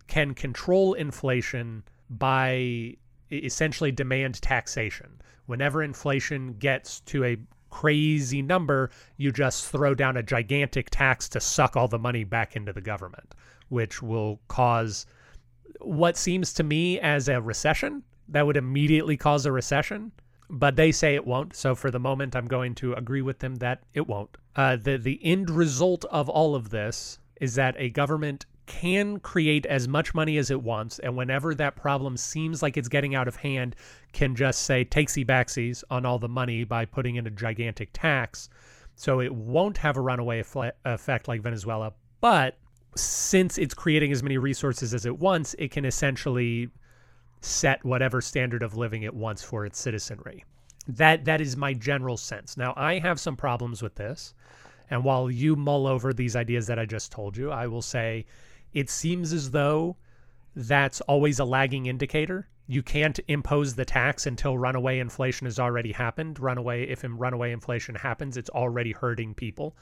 [0.08, 2.96] can control inflation by
[3.32, 5.22] essentially demand taxation.
[5.48, 7.38] Whenever inflation gets to a
[7.70, 12.56] crazy number, you just throw down a gigantic tax to suck all the money back
[12.56, 13.36] into the government,
[13.70, 15.06] which will cause
[15.82, 18.04] what seems to me as a recession.
[18.28, 20.12] That would immediately cause a recession,
[20.50, 21.56] but they say it won't.
[21.56, 24.38] So for the moment, I'm going to agree with them that it won't.
[24.56, 29.66] Uh, the the end result of all of this is that a government can create
[29.66, 33.28] as much money as it wants, and whenever that problem seems like it's getting out
[33.28, 33.76] of hand,
[34.14, 38.48] can just say takesy backsies on all the money by putting in a gigantic tax.
[38.96, 40.44] So it won't have a runaway
[40.86, 42.60] effect like Venezuela, but
[42.96, 46.70] since it's creating as many resources as it wants, it can essentially
[47.42, 50.46] set whatever standard of living it wants for its citizenry.
[50.88, 52.56] That that is my general sense.
[52.56, 54.36] Now I have some problems with this.
[54.92, 58.26] And while you mull over these ideas that I just told you, I will say
[58.74, 59.98] it seems as though
[60.56, 62.48] that's always a lagging indicator.
[62.68, 66.40] You can't impose the tax until runaway inflation has already happened.
[66.40, 69.76] Runaway, if runaway inflation happens, it's already hurting people.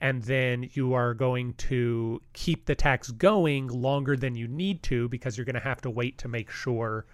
[0.00, 5.08] And then you are going to keep the tax going longer than you need to
[5.08, 7.06] because you're going to have to wait to make sure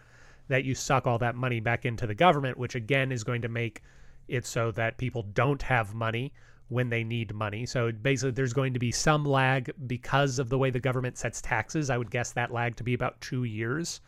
[0.48, 3.48] that you suck all that money back into the government, which again is going to
[3.48, 3.82] make
[4.28, 6.32] it so that people don't have money
[6.68, 7.66] when they need money.
[7.66, 11.40] So basically, there's going to be some lag because of the way the government sets
[11.40, 11.90] taxes.
[11.90, 14.00] I would guess that lag to be about two years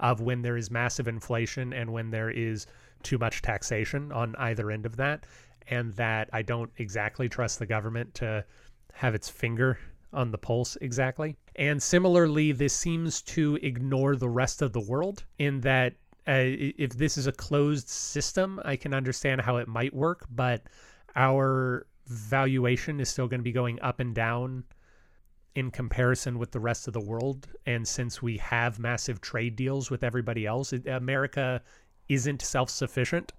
[0.00, 2.66] of when there is massive inflation and when there is
[3.02, 5.24] too much taxation on either end of that.
[5.68, 8.44] And that I don't exactly trust the government to
[8.92, 9.78] have its finger
[10.12, 11.36] on the pulse exactly.
[11.56, 15.94] And similarly, this seems to ignore the rest of the world in that
[16.28, 20.62] uh, if this is a closed system, I can understand how it might work, but
[21.16, 24.64] our valuation is still going to be going up and down
[25.54, 27.48] in comparison with the rest of the world.
[27.66, 31.62] And since we have massive trade deals with everybody else, America
[32.08, 33.32] isn't self sufficient.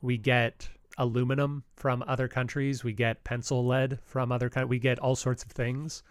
[0.00, 4.98] We get aluminum from other countries, we get pencil lead from other countries, we get
[4.98, 6.02] all sorts of things.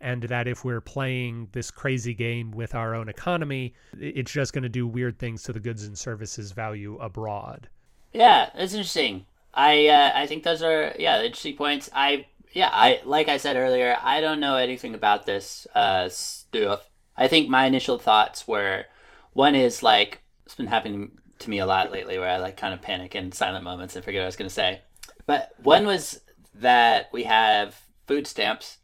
[0.00, 4.64] And that if we're playing this crazy game with our own economy, it's just going
[4.64, 7.68] to do weird things to the goods and services value abroad.
[8.12, 9.26] Yeah, it's interesting.
[9.54, 11.90] I uh, I think those are yeah interesting points.
[11.92, 16.88] I yeah I like I said earlier I don't know anything about this uh, stuff.
[17.16, 18.86] I think my initial thoughts were
[19.32, 22.72] one is like it's been happening to me a lot lately where I like kind
[22.74, 24.80] of panic in silent moments and forget what I was going to say.
[25.26, 26.20] But one was
[26.54, 28.78] that we have food stamps,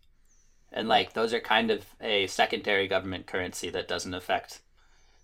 [0.73, 4.61] and like those are kind of a secondary government currency that doesn't affect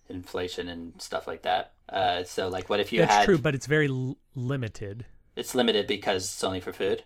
[0.09, 1.73] inflation and stuff like that.
[1.89, 3.25] Uh, so like, what if you That's had?
[3.25, 5.07] true, but it's very l- limited.
[5.37, 7.05] It's limited because it's only for food.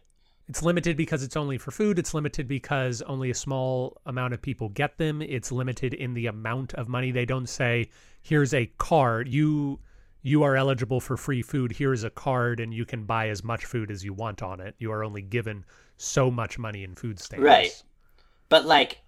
[0.48, 1.98] It's limited because it's only for food.
[1.98, 5.20] It's limited because only a small amount of people get them.
[5.20, 7.10] It's limited in the amount of money.
[7.10, 7.90] They don't say,
[8.22, 9.28] "Here's a card.
[9.28, 9.80] You
[10.22, 11.72] you are eligible for free food.
[11.72, 14.74] Here's a card, and you can buy as much food as you want on it."
[14.78, 15.64] You are only given
[15.98, 17.44] so much money in food stamps.
[17.44, 17.82] Right.
[18.48, 19.02] But like,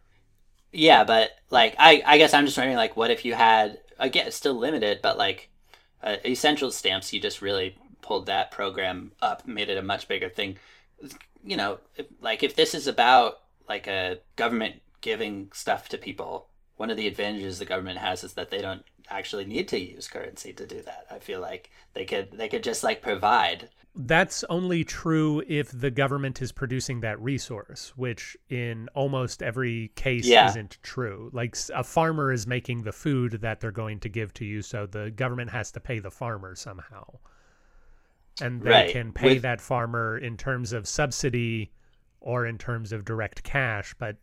[0.73, 4.27] yeah, but like, I I guess I'm just wondering like, what if you had again,
[4.27, 5.49] it's still limited, but like,
[6.03, 10.28] uh, essential stamps, you just really pulled that program up, made it a much bigger
[10.28, 10.57] thing.
[11.44, 16.48] You know, if, like if this is about like a government giving stuff to people,
[16.76, 20.09] one of the advantages the government has is that they don't actually need to use
[20.09, 21.07] currency to do that.
[21.11, 23.68] I feel like they could they could just like provide.
[23.94, 30.26] That's only true if the government is producing that resource, which in almost every case
[30.26, 30.48] Yeah.
[30.48, 31.28] isn't true.
[31.32, 34.86] Like a farmer is making the food that they're going to give to you, so
[34.86, 37.18] the government has to pay the farmer somehow.
[38.43, 38.93] And they Right.
[38.93, 41.70] can pay With- that farmer in terms of subsidy
[42.20, 44.16] or in terms of direct cash, but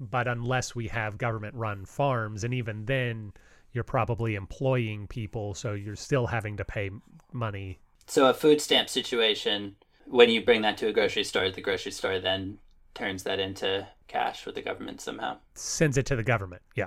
[0.00, 3.32] but unless we have government run farms and even then
[3.72, 6.90] you're probably employing people so you're still having to pay
[7.32, 9.76] money So a food stamp situation,
[10.06, 12.58] when you bring that to a grocery store, the grocery store then
[12.94, 15.38] turns that into cash for the government somehow.
[15.54, 16.62] sends it to the government.
[16.74, 16.86] Yeah.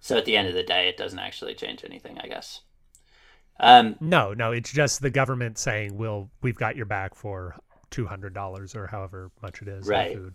[0.00, 2.62] So at the end of the day, it doesn't actually change anything, I guess.
[3.60, 7.56] Um, No, no, it's just the government saying we'll we've got your back for
[7.90, 10.12] two hundred dollars or however much it is Right.
[10.12, 10.34] food.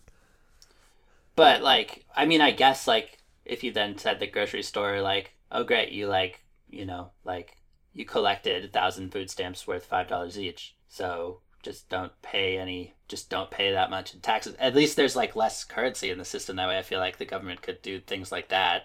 [1.35, 5.33] but like, I mean, I guess like if you then said the grocery store, like,
[5.51, 7.57] oh great, you like, you know, like
[7.93, 12.95] you collected a thousand food stamps worth five dollars each, so just don't pay any,
[13.07, 14.55] just don't pay that much in taxes.
[14.59, 16.77] At least there's like less currency in the system that way.
[16.77, 18.83] I feel like the government could do things like that.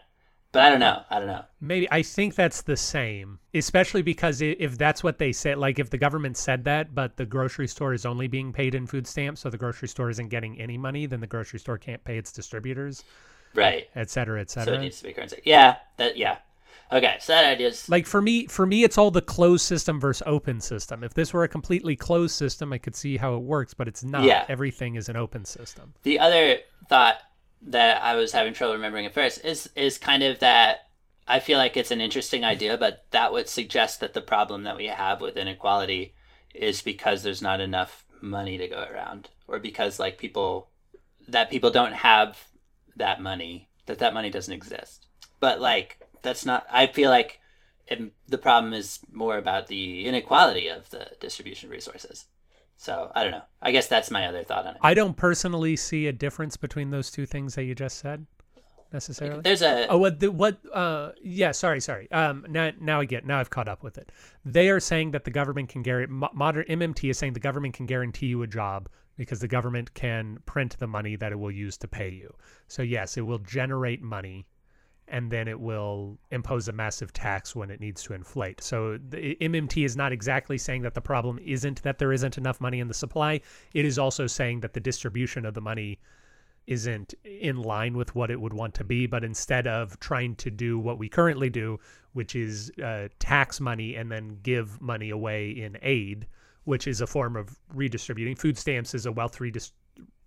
[0.52, 1.02] But I don't know.
[1.10, 1.44] I don't know.
[1.60, 5.90] Maybe I think that's the same, especially because if that's what they said, like if
[5.90, 9.42] the government said that, but the grocery store is only being paid in food stamps,
[9.42, 12.32] so the grocery store isn't getting any money, then the grocery store can't pay its
[12.32, 13.04] distributors,
[13.54, 13.88] Right.
[13.94, 14.74] et cetera, et cetera.
[14.74, 15.40] So it needs to be currency.
[15.44, 15.76] Yeah.
[15.98, 16.16] That.
[16.16, 16.38] Yeah.
[16.92, 17.16] Okay.
[17.20, 20.24] So that idea is like for me for me it's all the closed system versus
[20.26, 23.74] open system if this were a completely closed system i could see how it works
[23.74, 24.44] but it's not Yeah.
[24.48, 27.18] everything is an open system the other thought
[27.62, 30.88] that I was having trouble remembering at first is is kind of that
[31.30, 34.76] I feel like it's an interesting idea, but that would suggest that the problem that
[34.76, 36.14] we have with inequality
[36.54, 40.70] is because there's not enough money to go around, or because like people
[41.28, 42.48] that people don't have
[42.96, 45.06] that money, that that money doesn't exist.
[45.38, 46.66] But like that's not.
[46.70, 47.40] I feel like
[47.86, 52.26] it, the problem is more about the inequality of the distribution of resources.
[52.80, 53.42] So I don't know.
[53.60, 54.80] I guess that's my other thought on it.
[54.82, 58.26] i don't personally see a difference between those two things that you just said
[58.90, 60.58] necessarily There's a Oh, what the what?
[60.72, 61.52] Uh, yeah.
[61.52, 62.10] Sorry, sorry.
[62.10, 63.26] Um, now, now I get.
[63.26, 64.10] Now I've caught up with it.
[64.46, 66.12] They are saying that the government can guarantee.
[66.32, 70.38] Modern MMT is saying the government can guarantee you a job because the government can
[70.46, 72.34] print the money that it will use to pay you.
[72.66, 74.46] So yes, it will generate money,
[75.10, 78.62] and then it will impose a massive tax when it needs to inflate.
[78.62, 82.60] So the MMT is not exactly saying that the problem isn't that there isn't enough
[82.60, 83.40] money in the supply.
[83.74, 85.98] It is also saying that the distribution of the money
[86.66, 90.50] isn't in line with what it would want to be but instead of trying to
[90.50, 91.78] do what we currently do
[92.12, 96.26] which is uh, tax money and then give money away in aid
[96.64, 99.72] which is a form of redistributing food stamps is a wealth redis-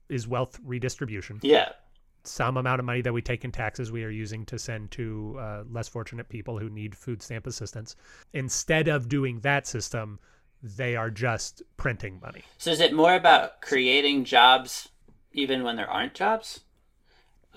[0.10, 1.70] is wealth redistribution yeah.
[2.24, 5.38] Some amount of money that we take in taxes we are using to send to
[5.40, 7.96] uh, less fortunate people who need food stamp assistance
[8.34, 10.20] instead of doing that system
[10.62, 14.90] they are just printing money So is it more about creating jobs
[15.34, 16.62] even when there aren't jobs?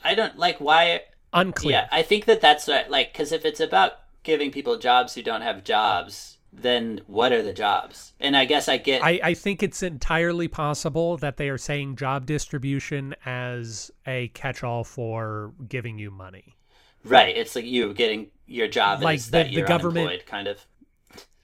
[0.02, 1.02] I don't like why.
[1.32, 3.92] unclear Yeah, I think that that's like because if it's about
[4.22, 8.14] giving people jobs who don't have jobs, then what are the jobs?
[8.18, 11.96] And I guess I get I, I think it's entirely possible that they are saying
[11.96, 16.56] job distribution as a catch-all for giving you money.
[17.04, 17.36] right.
[17.36, 20.66] It's like you getting your job Like the- that the government- unemployed, kind of.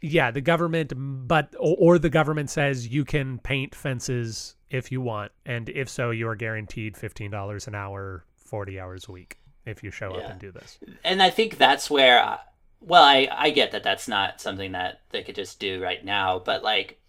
[0.04, 5.30] Yeah, the government, but or, the government says you can paint fences if you want,
[5.46, 9.84] and if so, you are guaranteed fifteen dollars an hour, forty hours a week if
[9.84, 10.80] you show up and do this.
[11.04, 12.38] and I think that's where, I,
[12.84, 16.38] well, I I get that that's not something that they could just do right now,
[16.38, 17.00] but like,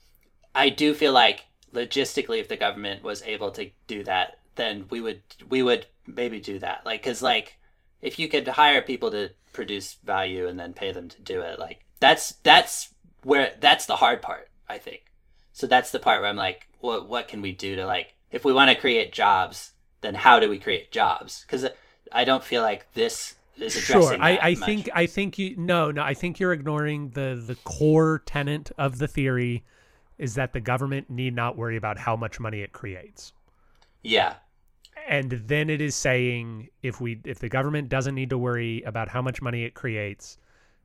[0.55, 5.01] I do feel like logistically, if the government was able to do that, then we
[5.01, 7.57] would we would maybe do that, like, because like,
[8.01, 11.59] if you could hire people to produce value and then pay them to do it,
[11.59, 12.93] like that's that's
[13.23, 15.03] where that's the hard part, I think.
[15.53, 18.43] So that's the part where I'm like, what what can we do to like if
[18.43, 19.71] we want to create jobs,
[20.01, 21.45] then how do we create jobs?
[21.45, 21.69] Because uh,
[22.11, 23.35] I don't feel like this.
[23.69, 27.55] Sure, I, I think I think you no no I think you're ignoring the the
[27.63, 29.63] core tenet of the theory
[30.17, 33.33] is that the government need not worry about how much money it creates.
[34.03, 34.35] yeah,
[35.07, 39.09] and then it is saying if we if the government doesn't need to worry about
[39.09, 40.37] how much money it creates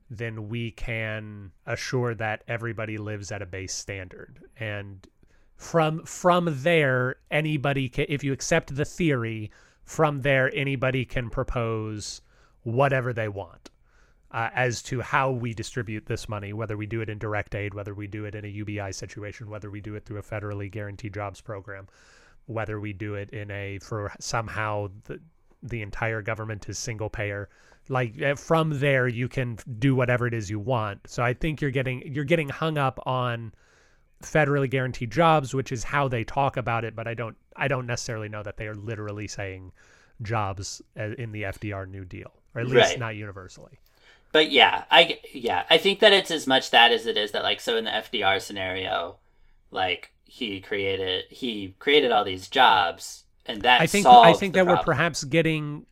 [0.09, 4.39] then we can assure that everybody lives at a base standard.
[4.59, 5.07] And
[5.55, 9.51] from from there anybody can if you accept the theory
[9.83, 12.21] from there anybody can propose
[12.69, 13.69] whatever they want
[14.31, 17.73] uh, as to how we distribute this money whether we do it in direct aid
[17.73, 20.69] whether we do it in a UBI situation whether we do it through a federally
[20.69, 21.87] guaranteed jobs program
[22.45, 25.19] whether we do it in a for somehow the
[25.61, 27.49] the entire government is single payer.
[27.89, 31.01] Like eh, from there you can do whatever it is you want.
[31.07, 33.53] So i think you're getting you're getting hung up on
[34.23, 37.87] federally guaranteed jobs which is how they talk about it but i don't i don't
[37.87, 39.71] necessarily know that they are literally saying
[40.21, 42.99] jobs eh, in the fdr new deal or at least Right.
[42.99, 43.79] not universally
[44.31, 47.43] but yeah, I yeah I think that it's as much that as it is that
[47.43, 49.17] like so in the FDR scenario,
[49.71, 54.67] like he created he created all these jobs and that I think I think that
[54.67, 55.85] we're perhaps getting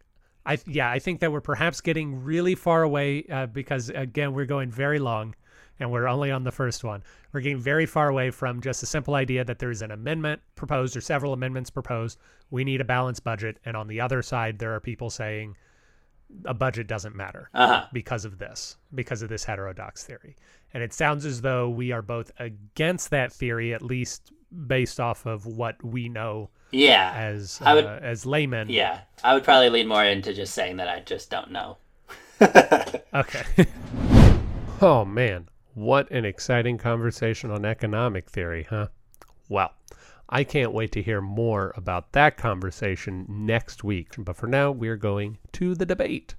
[0.45, 4.45] I yeah, I think that we're perhaps getting really far away uh, because again, we're
[4.45, 5.36] going very long
[5.80, 7.03] and we're only on the first one.
[7.34, 10.95] We're getting very far away from just a simple idea that there's an amendment proposed
[10.95, 12.18] or several amendments proposed.
[12.49, 15.55] We need a balanced budget and on the other side there are people saying
[16.45, 17.86] a budget doesn't matter uh-huh.
[17.93, 20.36] because of this, because of this heterodox theory.
[20.73, 24.32] And it sounds as though we are both against that theory, at least
[24.67, 27.13] based off of what we know Yeah.
[27.15, 28.69] as I would- uh, as laymen.
[28.69, 29.01] Yeah.
[29.23, 31.78] I would probably lean more into just saying that I just don't know.
[33.13, 33.43] Okay.
[34.82, 38.88] oh man, what an exciting conversation on economic theory, huh?
[39.49, 39.73] Well,
[40.30, 44.13] I can't wait to hear more about that conversation next week.
[44.17, 46.36] But for now, we're going to the debate.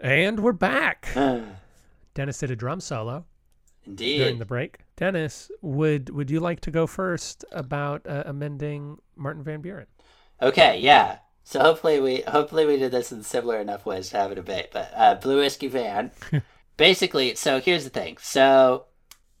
[0.00, 1.08] And we're back.
[2.14, 3.24] Dennis did a drum solo
[3.86, 4.18] Indeed.
[4.18, 4.80] during the break.
[4.96, 9.86] Dennis, would would you like to go first about uh, amending Martin Van Buren?
[10.40, 11.18] Okay, yeah.
[11.44, 14.68] So hopefully we hopefully we did this in similar enough ways to have a debate.
[14.72, 16.10] But uh, Blue Whiskey Van,
[16.76, 17.34] basically.
[17.34, 18.16] So here's the thing.
[18.20, 18.86] So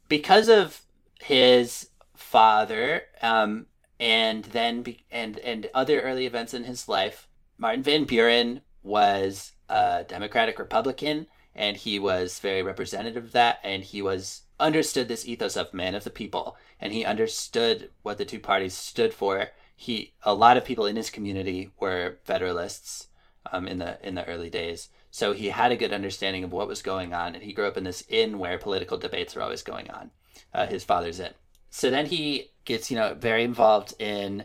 [0.08, 0.82] because of
[1.20, 3.66] his father, um,
[3.98, 9.52] and then be- and and other early events in his life, Martin Van Buren was
[9.68, 15.26] a Democratic Republican, and he was very representative of that, and he was understood this
[15.26, 19.48] ethos of man of the people, and he understood what the two parties stood for.
[19.76, 23.08] He a lot of people in his community were Federalists
[23.52, 26.66] um, in the in the early days, so he had a good understanding of what
[26.66, 29.62] was going on, and he grew up in this inn where political debates were always
[29.62, 30.10] going on.
[30.54, 31.34] Uh, his father's inn.
[31.70, 34.44] So then he gets you know very involved in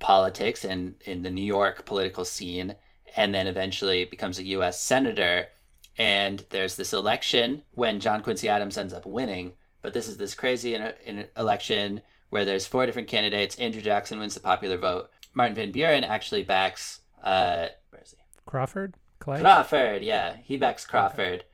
[0.00, 2.74] politics and in the New York political scene,
[3.16, 4.80] and then eventually becomes a U.S.
[4.80, 5.46] senator.
[5.96, 9.52] And there's this election when John Quincy Adams ends up winning,
[9.82, 13.56] but this is this crazy in, in election where there's four different candidates.
[13.56, 15.10] Andrew Jackson wins the popular vote.
[15.34, 18.16] Martin Van Buren actually backs uh, where is he?
[18.46, 19.40] Crawford, Clay.
[19.40, 21.44] Crawford, yeah, he backs Crawford,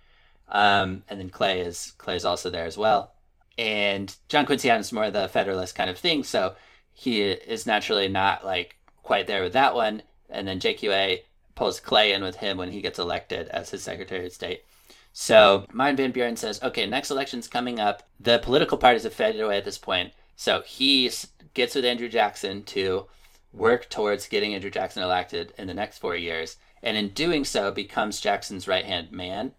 [0.48, 3.12] um, and then Clay is Clay's also there as well.
[3.56, 6.54] And John Quincy Adams is more of the Federalist kind of thing, so
[6.92, 10.02] he is naturally not like quite there with that one.
[10.30, 11.20] And then JQA
[11.54, 14.64] pulls Clay in with him when he gets elected as his Secretary of State.
[15.12, 18.02] So Martin Van Buren says, okay, next election's coming up.
[18.18, 20.12] The political parties have faded away at this point.
[20.34, 21.08] So he
[21.54, 23.06] gets with Andrew Jackson to
[23.52, 26.56] work towards getting Andrew Jackson elected in the next four years.
[26.84, 29.52] And in doing so, becomes Jackson's right hand man.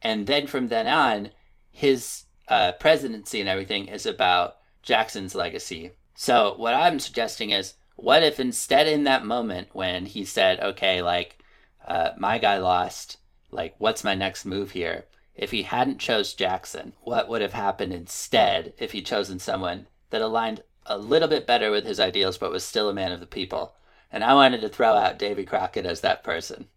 [0.00, 1.30] And then from then on,
[1.70, 5.92] his uh, presidency and everything is about Jackson's legacy.
[6.14, 11.02] So what I'm suggesting is, what if instead in that moment when he said, okay,
[11.02, 11.38] like,
[11.86, 13.18] uh, my guy lost,
[13.50, 15.04] like, what's my next move here?
[15.34, 20.22] If he hadn't chose Jackson, what would have happened instead if he'd chosen someone that
[20.22, 23.26] aligned a little bit better with his ideals but was still a man of the
[23.26, 23.74] people?
[24.12, 26.68] And I wanted to throw out Davy Crockett as that person.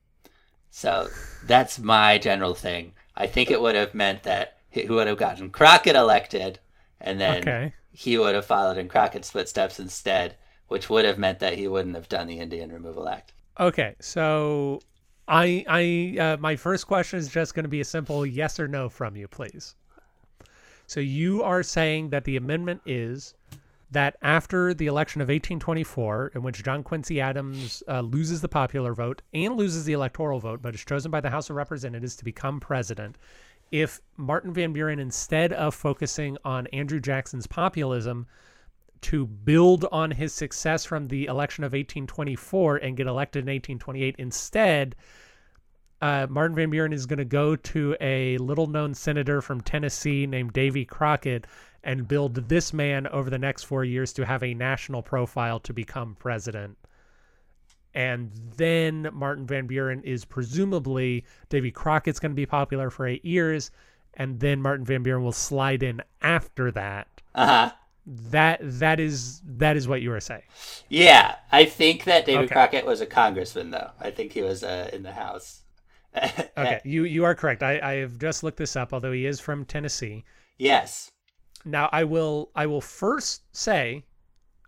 [0.71, 1.09] So
[1.45, 2.93] that's my general thing.
[3.15, 6.59] I think it would have meant that he would have gotten Crockett elected,
[6.99, 7.73] and then Okay.
[7.91, 10.35] he would have followed in Crockett's footsteps instead,
[10.67, 13.33] which would have meant that he wouldn't have done the Indian Removal Act.
[13.59, 14.81] Okay, so
[15.27, 18.67] I I uh, my first question is just going to be a simple yes or
[18.67, 19.75] no from you, please.
[20.87, 23.33] So you are saying that the amendment is
[23.91, 28.93] that after the election of 1824, in which John Quincy Adams uh, loses the popular
[28.93, 32.25] vote and loses the electoral vote, but is chosen by the House of Representatives to
[32.25, 33.17] become president,
[33.71, 38.27] if Martin Van Buren, instead of focusing on Andrew Jackson's populism,
[39.01, 44.15] to build on his success from the election of 1824 and get elected in 1828,
[44.17, 44.95] instead,
[46.01, 50.25] uh, Martin Van Buren is going to go to a little known senator from Tennessee
[50.25, 51.45] named Davy Crockett
[51.85, 55.71] and build this man over the next four years to have a national profile to
[55.73, 56.77] become president.
[57.93, 63.23] And then Martin Van Buren is presumably Davy Crockett's going to be popular for eight
[63.23, 63.71] years,
[64.15, 67.07] and then Martin Van Buren will slide in after that.
[67.33, 67.71] Uh huh.
[68.07, 70.43] That that is that is what you were saying.
[70.89, 72.53] Yeah, I think that David Okay.
[72.53, 73.91] Crockett was a congressman, though.
[73.99, 75.61] I think he was uh, in the House.
[76.57, 77.63] Okay, you you are correct.
[77.63, 78.93] I I have just looked this up.
[78.93, 80.23] Although he is from Tennessee.
[80.57, 81.11] yes.
[81.65, 84.05] Now I will I will first say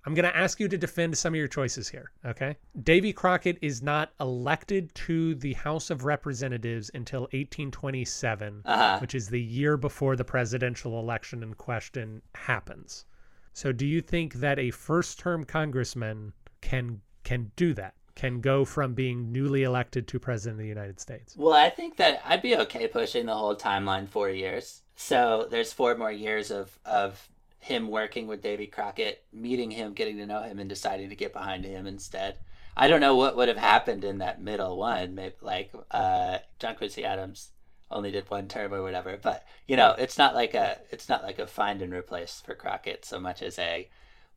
[0.06, 2.56] I'm going to ask you to defend some of your choices here, okay?
[2.82, 9.00] Davy Crockett is not elected to the House of Representatives until 1827, Uh-huh.
[9.00, 13.04] which is the year before the presidential election in question happens.
[13.52, 16.32] So do you think that a first-term congressman
[16.62, 17.94] can can do that?
[18.18, 21.36] Can go from being newly elected to president of the United States?
[21.38, 24.82] Well, I think that I'd be okay pushing the whole timeline four years.
[24.96, 30.18] So there's four more years of of him working with Davy Crockett, meeting him, getting
[30.18, 32.40] to know him, and deciding to get behind him instead.
[32.76, 35.14] I don't know what would have happened in that middle one.
[35.14, 37.52] Maybe like uh, John Quincy Adams
[37.92, 39.16] only did one term or whatever.
[39.22, 42.56] But you know, it's not like a it's not like a find and replace for
[42.56, 43.88] Crockett so much as a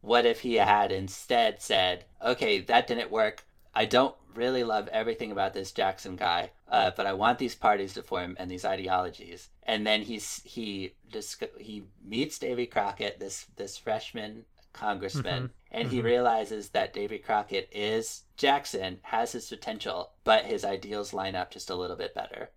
[0.03, 3.45] what if he had instead said, okay, that didn't work.
[3.75, 7.95] I don't really love everything about this Jackson guy, uh, but I want these parties
[7.95, 9.49] to form and these ideologies.
[9.63, 16.01] And then he's he just he meets Davy Crockett, this this freshman congressman, and he
[16.01, 21.71] realizes that Davy Crockett is Jackson, has his potential, but his ideals line up just
[21.71, 22.51] a little bit better.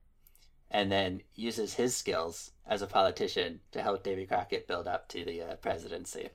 [0.69, 5.23] And then uses his skills as a politician to help Davy Crockett build up to
[5.23, 6.29] the uh, presidency.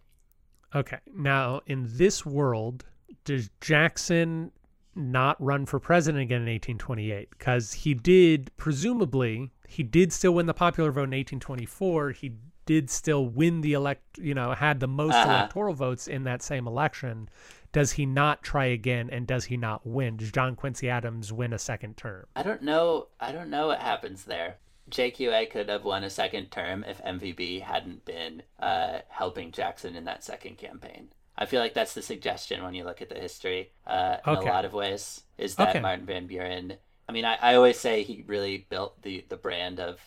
[0.74, 0.98] Okay.
[1.12, 2.84] Now, in this world,
[3.24, 4.52] does Jackson
[4.98, 7.30] not run for president again in 1828?
[7.30, 12.10] Because he did, presumably, he did still win the popular vote in 1824.
[12.12, 12.32] He
[12.66, 15.28] did still win the elect, you know, had the most Uh-huh.
[15.30, 17.28] electoral votes in that same election.
[17.72, 20.16] Does he not try again and does he not win?
[20.16, 22.26] Does John Quincy Adams win a second term?
[22.36, 23.08] I don't know.
[23.20, 24.56] I don't know what happens there.
[24.90, 30.04] JQA could have won a second term if MVB hadn't been uh, helping Jackson in
[30.04, 31.08] that second campaign.
[31.38, 34.36] I feel like that's the suggestion when you look at the history uh, in Okay.
[34.36, 35.22] a lot of ways.
[35.38, 35.80] Is that Okay.
[35.80, 36.78] Martin Van Buren?
[37.08, 40.00] I mean, I, I always say he really built the, the brand of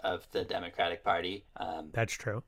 [0.00, 1.46] of the Democratic Party.
[1.56, 2.42] Um, That's true.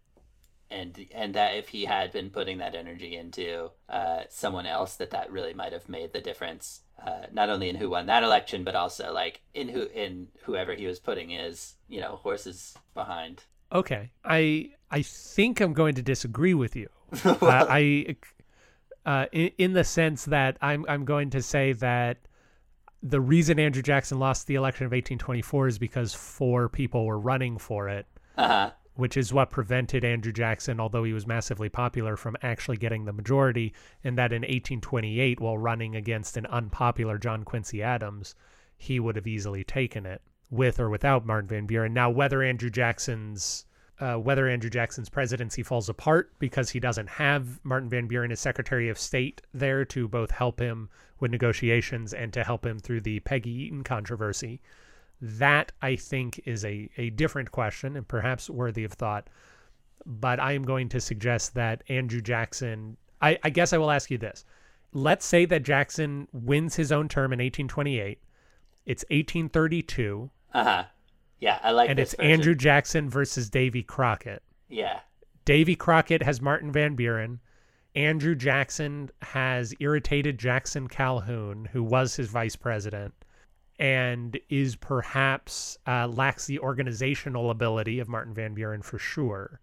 [0.70, 5.11] and and that if he had been putting that energy into uh, someone else, that
[5.11, 8.64] that really might have made the difference, uh, not only in who won that election,
[8.64, 13.45] but also like in who in whoever he was putting his you know horses behind.
[13.72, 14.11] Okay.
[14.24, 16.89] I I think I'm going to disagree with you.
[17.25, 18.17] uh, I
[19.05, 22.19] uh, in, in the sense that I'm I'm going to say that
[23.03, 27.59] the reason Andrew Jackson lost the election of 1824 is because four people were running
[27.59, 28.71] for it, Uh huh.
[28.95, 33.13] which is what prevented Andrew Jackson, although he was massively popular, from actually getting the
[33.13, 33.75] majority.
[34.03, 38.35] And that in 1828, while running against an unpopular John Quincy Adams,
[38.77, 41.93] he would have easily taken it with or without Martin Van Buren.
[41.95, 43.67] Now, whether Andrew Jackson's
[44.01, 48.40] uh, whether Andrew Jackson's presidency falls apart because he doesn't have Martin Van Buren as
[48.40, 50.88] Secretary of State there to both help him
[51.18, 54.61] with negotiations and to help him through the Peggy Eaton controversy,
[55.20, 59.28] that I think is a, a different question and perhaps worthy of thought.
[60.05, 64.11] But I am going to suggest that Andrew Jackson, I, I guess I will ask
[64.11, 64.44] you this.
[64.92, 68.18] Let's say that Jackson wins his own term in 1828.
[68.84, 70.84] It's 1832, Uh huh.
[71.39, 71.91] Yeah, I like.
[71.91, 72.30] and it's version.
[72.32, 74.43] Andrew Jackson versus Davy Crockett.
[74.68, 75.01] Yeah.
[75.45, 77.41] Davy Crockett has Martin Van Buren.
[77.95, 80.80] Andrew Jackson has irritated John C.
[80.89, 83.14] Calhoun, who was his vice president,
[83.78, 89.61] and is perhaps uh, lacks the organizational ability of Martin Van Buren for sure.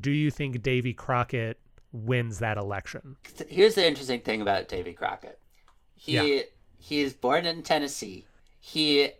[0.00, 1.58] Do you think Davy Crockett
[1.92, 3.16] wins that election?
[3.48, 5.38] Here's the interesting thing about Davy Crockett.
[5.94, 6.42] He Yeah.
[6.78, 8.24] he is born in Tennessee.
[8.60, 9.10] He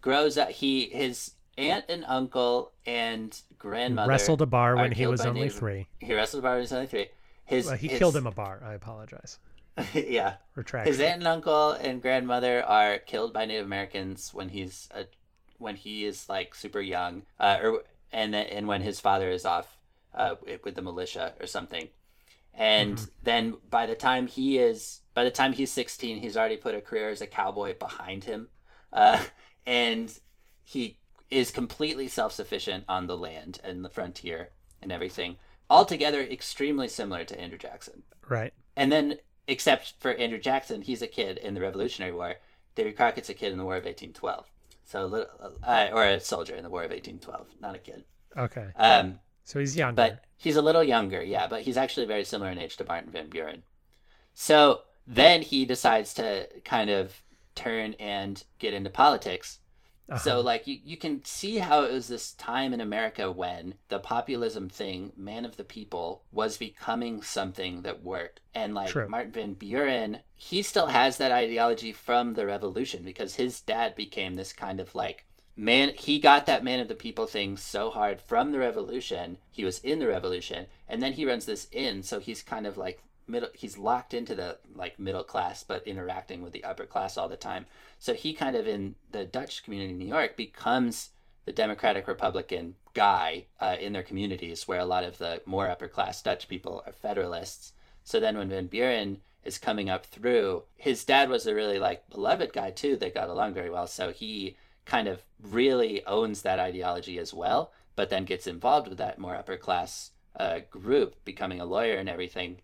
[0.00, 0.50] grows up.
[0.50, 5.86] He his aunt and uncle and grandmother Wrestled a bar when he was only three.
[5.98, 7.06] He wrestled a bar when he was only three.
[7.44, 8.62] His Well, he his- killed him a bar.
[8.64, 9.38] I apologize.
[9.94, 10.34] yeah.
[10.54, 10.92] Retraction.
[10.92, 15.06] His aunt and uncle and grandmother are killed by Native Americans when he's a,
[15.58, 19.78] when he is like super young, uh, or and and when his father is off
[20.14, 21.88] uh, with the militia or something,
[22.54, 23.10] and Mm-hmm.
[23.22, 26.80] then by the time he is by the time he's sixteen, he's already put a
[26.80, 28.48] career as a cowboy behind him,
[28.92, 29.22] uh,
[29.66, 30.18] and
[30.64, 30.98] he
[31.30, 34.50] is completely self sufficient on the land and the frontier
[34.82, 35.36] and everything.
[35.68, 38.02] Altogether, extremely similar to Andrew Jackson.
[38.28, 38.52] Right.
[38.76, 42.34] And then, except for Andrew Jackson, he's a kid in the Revolutionary War.
[42.74, 44.46] Davy Crockett's a kid in the War of 1812.
[44.84, 45.28] So, a little,
[45.62, 48.04] uh, or a soldier in the War of 1812, not a kid.
[48.36, 48.68] Okay.
[48.76, 49.94] Um, So he's younger.
[49.96, 53.10] but he's a little younger, yeah, but he's actually very similar in age to Martin
[53.10, 53.62] Van Buren.
[54.34, 57.22] So then he decides to kind of
[57.54, 59.58] turn and get into politics.
[60.18, 60.42] So Uh-huh.
[60.42, 64.68] like you, you can see how it was this time in America when the populism
[64.68, 68.40] thing, man of the people, was becoming something that worked.
[68.52, 69.08] And like True.
[69.08, 74.34] Martin Van Buren, he still has that ideology from the revolution because his dad became
[74.34, 75.26] this kind of like
[75.56, 79.38] man he got that man of the people thing so hard from the revolution.
[79.52, 82.76] He was in the revolution and then he runs this inn, so he's kind of
[82.76, 87.16] like middle he's locked into the like middle class but interacting with the upper class
[87.16, 87.66] all the time.
[87.98, 91.10] So he kind of in the dutch community in new york becomes
[91.44, 95.88] the democratic republican guy uh, in their communities where a lot of the more upper
[95.88, 97.72] class dutch people are federalists.
[98.04, 102.08] So then when van buren is coming up through his dad was a really like
[102.10, 102.96] beloved guy too.
[102.96, 103.86] They got along very well.
[103.86, 108.96] So he kind of really owns that ideology as well but then gets involved with
[108.96, 112.56] that more upper class uh, group becoming a lawyer and everything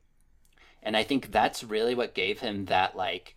[0.86, 3.34] and I think that's really what gave him that like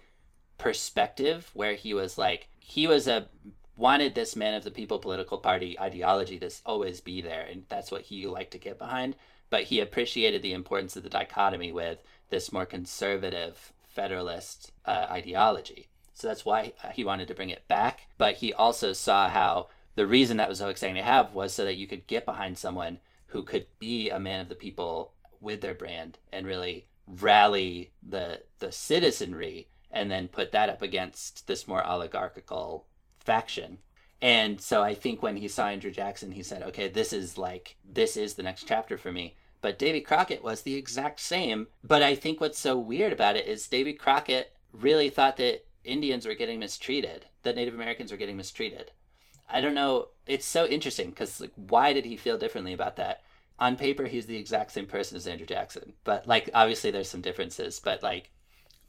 [0.60, 3.28] perspective where he was like he was a
[3.76, 7.90] wanted this man of the people political party ideology to always be there and that's
[7.90, 9.16] what he liked to get behind.
[9.50, 15.88] But he appreciated the importance of the dichotomy with this more conservative federalist uh, ideology.
[16.14, 18.02] So that's why he wanted to bring it back.
[18.20, 21.66] But he also saw how the reason that was so exciting to have was so
[21.66, 25.62] that you could get behind someone who could be a man of the people with
[25.62, 31.68] their brand and really rally the the citizenry and then put that up against this
[31.68, 32.86] more oligarchical
[33.20, 33.80] faction.
[34.22, 37.78] And so I think when he saw Andrew Jackson, he said, okay, this is like,
[37.90, 39.36] this is the next chapter for me.
[39.62, 41.68] But Davy Crockett was the exact same.
[41.84, 46.26] But I think what's so weird about it is Davy Crockett really thought that Indians
[46.26, 48.92] were getting mistreated, that Native Americans were getting mistreated.
[49.50, 50.10] I don't know.
[50.28, 53.24] It's so interesting because like, why did he feel differently about that?
[53.60, 57.22] On paper, he's the exact same person as Andrew Jackson, but like obviously there's some
[57.22, 57.80] differences.
[57.80, 58.32] But like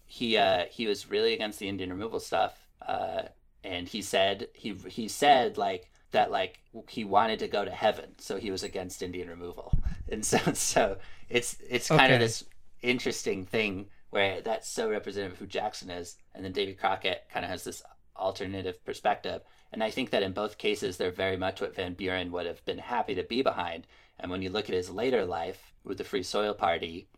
[0.06, 3.22] he uh, he was really against the Indian removal stuff, uh,
[3.64, 8.14] and he said he he said like that like he wanted to go to heaven,
[8.18, 9.72] so he was against Indian removal,
[10.10, 10.98] and so so
[11.28, 12.12] it's it's kind Okay.
[12.12, 12.44] of this
[12.82, 17.44] interesting thing where that's so representative of who Jackson is, and then Davy Crockett kind
[17.44, 17.82] of has this
[18.16, 19.42] alternative perspective.
[19.72, 22.64] And I think that in both cases, they're very much what Van Buren would have
[22.64, 23.86] been happy to be behind.
[24.20, 27.08] And when you look at his later life with the Free Soil Party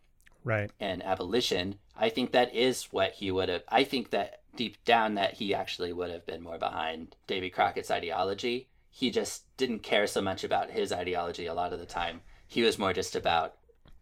[0.44, 0.70] right.
[0.80, 3.62] and abolition, I think that is what he would have.
[3.68, 7.90] I think that deep down that he actually would have been more behind Davy Crockett's
[7.90, 8.68] ideology.
[8.90, 12.20] He just didn't care so much about his ideology a lot of the time.
[12.46, 13.54] He was more just about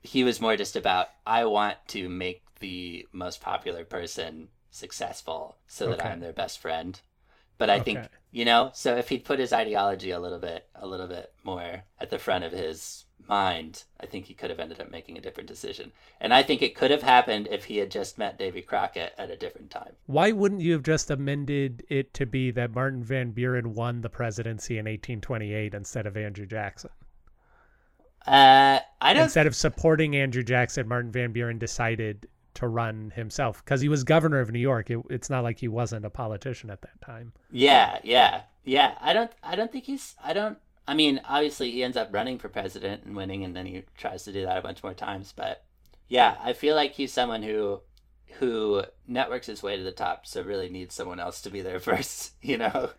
[0.03, 5.91] he was more just about I want to make the most popular person successful so
[5.91, 6.99] that I'm their best friend.
[7.59, 8.09] But I think Okay.
[8.33, 11.83] You know, so if he'd put his ideology a little bit a little bit more
[11.99, 15.21] at the front of his mind, I think he could have ended up making a
[15.21, 15.93] different decision.
[16.21, 19.31] And I think it could have happened if he had just met Davy Crockett at
[19.31, 19.93] a different time.
[20.07, 24.09] Why wouldn't you have just amended it to be that Martin Van Buren won the
[24.09, 26.91] presidency in 1828 instead of Andrew Jackson?
[28.27, 29.25] Uh, I don't.
[29.25, 34.05] Instead of supporting Andrew Jackson, Martin Van Buren decided to run himself because he was
[34.05, 34.91] governor of New York.
[34.91, 37.33] It, it's not like he wasn't a politician at that time.
[37.51, 38.95] Yeah, yeah, yeah.
[39.01, 39.31] I don't.
[39.43, 40.15] I don't think he's.
[40.23, 40.59] I don't.
[40.87, 44.25] I mean, obviously, he ends up running for president and winning, and then he tries
[44.25, 45.33] to do that a bunch more times.
[45.35, 45.65] But
[46.09, 47.81] yeah, I feel like he's someone who
[48.39, 51.81] who networks his way to the top, so really needs someone else to be there
[51.81, 52.33] first.
[52.43, 52.91] You know.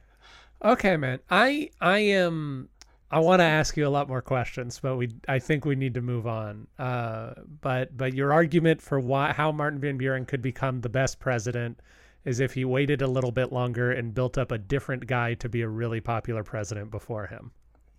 [0.63, 1.19] Okay, man.
[1.29, 2.69] I I am.
[3.11, 5.93] I want to ask you a lot more questions, but we I think we need
[5.95, 6.67] to move on.
[6.79, 11.19] Uh, but but your argument for why how Martin Van Buren could become the best
[11.19, 11.81] president
[12.23, 15.49] is if he waited a little bit longer and built up a different guy to
[15.49, 17.51] be a really popular president before him.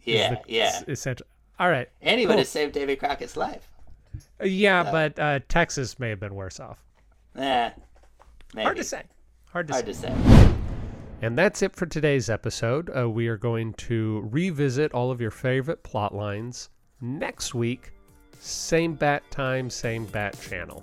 [0.03, 0.81] Yeah, the yeah.
[0.89, 1.27] Essential.
[1.59, 1.89] All right.
[2.01, 2.35] And he cool.
[2.35, 3.69] would have saved David Crockett's life.
[4.41, 6.79] Uh, Yeah, but uh, Texas may have been worse off.
[8.55, 8.65] Maybe.
[8.65, 9.03] Hard to say.
[9.47, 10.09] Hard to Hard say.
[10.09, 10.55] to say.
[11.23, 12.91] And that's it for today's episode.
[12.95, 16.69] Uh, we are going to revisit all of your favorite plot lines
[17.01, 17.93] next week.
[18.41, 20.83] Same bat time, same bat channel.